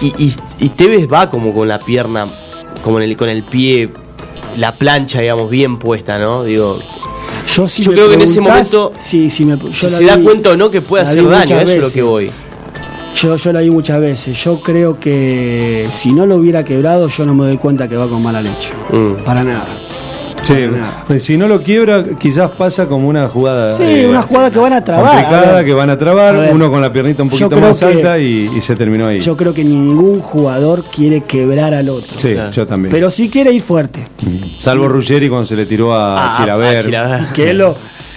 Y, 0.00 0.32
y, 0.58 0.68
Tevez 0.70 1.06
va 1.06 1.28
como 1.28 1.52
con 1.52 1.68
la 1.68 1.80
pierna, 1.80 2.28
como 2.82 2.98
en 2.98 3.10
el, 3.10 3.16
con 3.18 3.28
el 3.28 3.42
pie, 3.42 3.90
la 4.56 4.72
plancha, 4.72 5.20
digamos, 5.20 5.50
bien 5.50 5.78
puesta, 5.78 6.18
¿no? 6.18 6.44
Digo, 6.44 6.78
yo, 7.54 7.66
yo 7.66 7.92
creo 7.92 8.08
que 8.08 8.14
en 8.14 8.22
ese 8.22 8.40
momento, 8.40 8.94
sí, 9.00 9.28
sí 9.28 9.44
me, 9.44 9.58
si 9.74 9.90
se 9.90 10.04
da 10.04 10.18
cuenta 10.18 10.48
o 10.48 10.56
no 10.56 10.70
que 10.70 10.80
puede 10.80 11.04
hacer 11.04 11.28
daño, 11.28 11.60
eso 11.60 11.72
es 11.72 11.80
lo 11.82 11.92
que 11.92 12.02
voy. 12.02 12.30
Yo, 13.20 13.34
yo 13.34 13.52
la 13.52 13.60
vi 13.60 13.70
muchas 13.70 14.00
veces. 14.00 14.42
Yo 14.44 14.60
creo 14.62 15.00
que 15.00 15.88
si 15.90 16.12
no 16.12 16.24
lo 16.24 16.36
hubiera 16.36 16.62
quebrado, 16.62 17.08
yo 17.08 17.26
no 17.26 17.34
me 17.34 17.46
doy 17.46 17.56
cuenta 17.56 17.88
que 17.88 17.96
va 17.96 18.06
con 18.06 18.22
mala 18.22 18.40
leche. 18.40 18.70
Mm. 18.92 19.24
Para 19.24 19.42
nada. 19.42 19.66
Sí, 20.42 20.54
pues 21.06 21.24
si 21.24 21.36
no 21.36 21.46
lo 21.46 21.62
quiebra, 21.62 22.04
quizás 22.18 22.50
pasa 22.52 22.86
como 22.86 23.08
una 23.08 23.28
jugada. 23.28 23.76
Sí, 23.76 23.82
eh, 23.82 24.06
una 24.08 24.22
jugada 24.22 24.50
que 24.50 24.58
van 24.58 24.72
a 24.72 24.82
trabar. 24.82 25.24
Complicada, 25.24 25.64
que 25.64 25.74
van 25.74 25.90
a 25.90 25.98
trabar, 25.98 26.50
uno 26.52 26.70
con 26.70 26.80
la 26.80 26.92
piernita 26.92 27.22
un 27.22 27.28
poquito 27.28 27.60
más 27.60 27.82
alta 27.82 28.18
y, 28.18 28.48
se 28.62 28.74
terminó 28.74 29.08
ahí. 29.08 29.20
Yo 29.20 29.36
creo 29.36 29.52
que 29.52 29.64
ningún 29.64 30.20
jugador 30.20 30.84
quiere 30.84 31.22
quebrar 31.22 31.74
al 31.74 31.88
otro. 31.88 32.18
Sí, 32.18 32.34
yo 32.52 32.66
también. 32.66 32.90
Pero 32.90 33.10
sí 33.10 33.28
quiere 33.28 33.52
ir 33.52 33.60
fuerte. 33.60 34.08
Salvo 34.60 34.88
Ruggeri 34.88 35.28
cuando 35.28 35.46
se 35.46 35.56
le 35.56 35.66
tiró 35.66 35.92
a, 35.94 36.34
ah, 36.34 36.36
Chilaver. 36.38 36.86
Que 37.34 37.50
él 37.50 37.58
lo, 37.58 37.76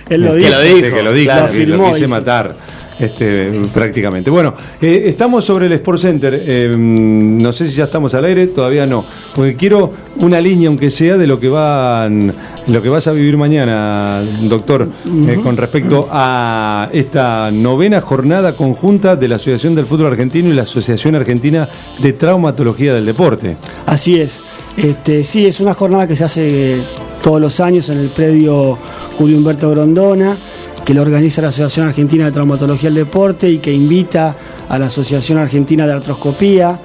él 0.09 0.21
lo 0.21 0.35
dijo. 0.35 0.49
Que 0.49 0.55
lo 0.55 0.61
dijo, 0.61 0.95
que 0.95 1.03
lo, 1.03 1.13
dijo, 1.13 1.33
que 1.51 1.65
lo 1.65 1.91
quise 1.91 2.07
matar. 2.07 2.55
Este, 3.01 3.51
prácticamente. 3.73 4.29
Bueno, 4.29 4.53
eh, 4.79 5.05
estamos 5.07 5.43
sobre 5.43 5.65
el 5.65 5.71
Sport 5.73 5.99
Center. 5.99 6.39
Eh, 6.39 6.75
no 6.77 7.51
sé 7.51 7.67
si 7.67 7.75
ya 7.75 7.85
estamos 7.85 8.13
al 8.13 8.25
aire, 8.25 8.45
todavía 8.45 8.85
no. 8.85 9.03
Porque 9.35 9.55
quiero 9.55 9.91
una 10.17 10.39
línea, 10.39 10.67
aunque 10.67 10.91
sea, 10.91 11.17
de 11.17 11.25
lo 11.25 11.39
que 11.39 11.49
van, 11.49 12.31
lo 12.67 12.79
que 12.79 12.89
vas 12.89 13.07
a 13.07 13.11
vivir 13.11 13.37
mañana, 13.37 14.21
doctor, 14.43 14.87
eh, 15.27 15.39
con 15.41 15.57
respecto 15.57 16.07
a 16.11 16.89
esta 16.93 17.49
novena 17.49 18.01
jornada 18.01 18.55
conjunta 18.55 19.15
de 19.15 19.27
la 19.27 19.37
Asociación 19.37 19.73
del 19.73 19.87
Fútbol 19.87 20.07
Argentino 20.07 20.49
y 20.49 20.53
la 20.53 20.61
Asociación 20.61 21.15
Argentina 21.15 21.67
de 21.99 22.13
Traumatología 22.13 22.93
del 22.93 23.07
Deporte. 23.07 23.57
Así 23.87 24.19
es. 24.19 24.43
Este, 24.77 25.23
sí, 25.23 25.47
es 25.47 25.59
una 25.59 25.73
jornada 25.73 26.07
que 26.07 26.15
se 26.15 26.23
hace 26.23 26.83
todos 27.23 27.41
los 27.41 27.59
años 27.59 27.89
en 27.89 27.97
el 27.97 28.09
predio 28.09 28.77
Julio 29.17 29.37
Humberto 29.37 29.71
Grondona 29.71 30.37
que 30.85 30.93
lo 30.93 31.01
organiza 31.01 31.41
la 31.41 31.49
Asociación 31.49 31.87
Argentina 31.87 32.25
de 32.25 32.31
Traumatología 32.31 32.89
del 32.89 33.05
Deporte 33.05 33.49
y 33.49 33.59
que 33.59 33.71
invita 33.71 34.35
a 34.67 34.79
la 34.79 34.87
Asociación 34.87 35.37
Argentina 35.37 35.85
de 35.85 35.93
Artroscopía. 35.93 36.79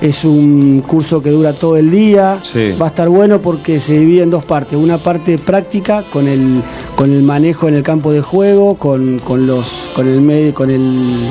Es 0.00 0.24
un 0.24 0.82
curso 0.86 1.20
que 1.20 1.30
dura 1.30 1.52
todo 1.52 1.76
el 1.76 1.90
día. 1.90 2.40
Va 2.80 2.86
a 2.86 2.88
estar 2.88 3.08
bueno 3.10 3.42
porque 3.42 3.80
se 3.80 3.98
divide 3.98 4.22
en 4.22 4.30
dos 4.30 4.44
partes. 4.44 4.78
Una 4.78 4.96
parte 5.02 5.36
práctica 5.36 6.04
con 6.10 6.26
el, 6.26 6.62
con 6.96 7.12
el 7.12 7.22
manejo 7.22 7.68
en 7.68 7.74
el 7.74 7.82
campo 7.82 8.10
de 8.10 8.22
juego, 8.22 8.76
con, 8.76 9.20
los, 9.46 9.90
con, 9.94 10.08
el, 10.08 10.54
con 10.54 10.70
el, 10.70 11.28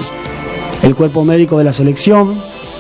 el 0.84 0.96
cuerpo 0.96 1.26
médico 1.26 1.58
de 1.58 1.64
la 1.64 1.74
selección. 1.74 2.40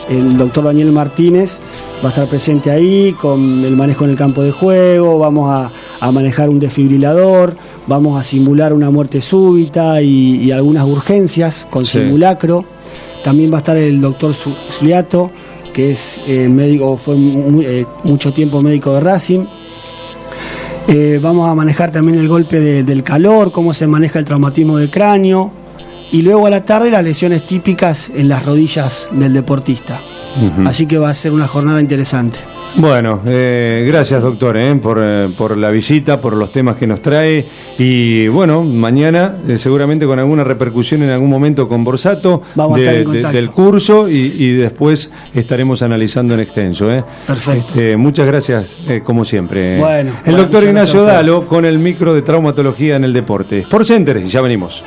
El 0.09 0.37
doctor 0.37 0.65
Daniel 0.65 0.91
Martínez 0.91 1.57
va 2.03 2.09
a 2.09 2.09
estar 2.09 2.27
presente 2.27 2.69
ahí 2.69 3.15
con 3.19 3.65
el 3.65 3.75
manejo 3.75 4.05
en 4.05 4.11
el 4.11 4.15
campo 4.15 4.43
de 4.43 4.51
juego. 4.51 5.17
Vamos 5.17 5.49
a, 5.49 5.71
a 5.99 6.11
manejar 6.11 6.49
un 6.49 6.59
desfibrilador 6.59 7.55
vamos 7.89 8.19
a 8.19 8.23
simular 8.23 8.71
una 8.71 8.91
muerte 8.91 9.19
súbita 9.19 10.01
y, 10.01 10.51
algunas 10.51 10.85
urgencias 10.85 11.67
con 11.69 11.83
simulacro. 11.83 12.63
También 13.23 13.51
va 13.51 13.57
a 13.57 13.59
estar 13.59 13.75
el 13.75 13.99
doctor 13.99 14.33
Zuliato, 14.33 15.31
que 15.73 15.91
es 15.91 16.21
eh, 16.25 16.47
médico, 16.47 16.95
fue 16.95 17.15
eh, 17.17 17.85
mucho 18.03 18.31
tiempo 18.31 18.61
médico 18.61 18.93
de 18.93 19.01
Racing. 19.01 19.45
Eh, 20.87 21.19
vamos 21.21 21.49
a 21.49 21.55
manejar 21.55 21.91
también 21.91 22.17
el 22.17 22.27
golpe 22.27 22.59
del 22.59 23.03
calor, 23.03 23.51
cómo 23.51 23.73
se 23.73 23.87
maneja 23.87 24.19
el 24.19 24.25
traumatismo 24.25 24.77
de 24.77 24.89
cráneo. 24.89 25.51
Y 26.11 26.21
luego 26.21 26.47
a 26.47 26.49
la 26.49 26.65
tarde 26.65 26.89
las 26.89 27.03
lesiones 27.03 27.45
típicas 27.45 28.11
en 28.15 28.29
las 28.29 28.45
rodillas 28.45 29.09
del 29.11 29.33
deportista. 29.33 29.99
Así 30.65 30.85
que 30.85 30.97
va 30.97 31.09
a 31.09 31.13
ser 31.13 31.31
una 31.33 31.47
jornada 31.47 31.81
interesante. 31.81 32.39
Bueno, 32.75 33.21
eh, 33.25 33.83
gracias 33.87 34.21
doctor 34.21 34.55
eh, 34.57 34.75
por, 34.81 34.99
eh, 35.01 35.29
por, 35.37 35.57
la 35.57 35.69
visita, 35.71 36.21
por 36.21 36.35
los 36.35 36.51
temas 36.51 36.77
que 36.77 36.87
nos 36.87 37.01
trae 37.01 37.45
y 37.77 38.27
bueno, 38.27 38.63
mañana 38.63 39.35
seguramente 39.57 40.05
con 40.05 40.19
alguna 40.19 40.43
repercusión 40.43 41.03
en 41.03 41.09
algún 41.09 41.29
momento 41.29 41.67
con 41.67 41.83
Borsato 41.83 42.41
del 42.55 43.51
curso 43.51 44.07
y, 44.09 44.49
después 44.59 45.11
estaremos 45.33 45.81
analizando 45.81 46.33
en 46.33 46.41
extenso. 46.41 46.89
Perfecto. 47.25 47.67
Este, 47.69 47.97
muchas 47.97 48.27
gracias 48.27 48.77
como 49.03 49.25
siempre. 49.25 49.79
Bueno, 49.79 50.13
el 50.25 50.35
doctor 50.35 50.63
Ignacio 50.63 51.03
Dalo 51.03 51.45
con 51.45 51.65
el 51.65 51.79
micro 51.79 52.13
de 52.13 52.21
traumatología 52.21 52.95
en 52.95 53.03
el 53.03 53.13
deporte. 53.13 53.59
Sport 53.59 53.85
Center, 53.85 54.23
ya 54.23 54.41
venimos. 54.41 54.83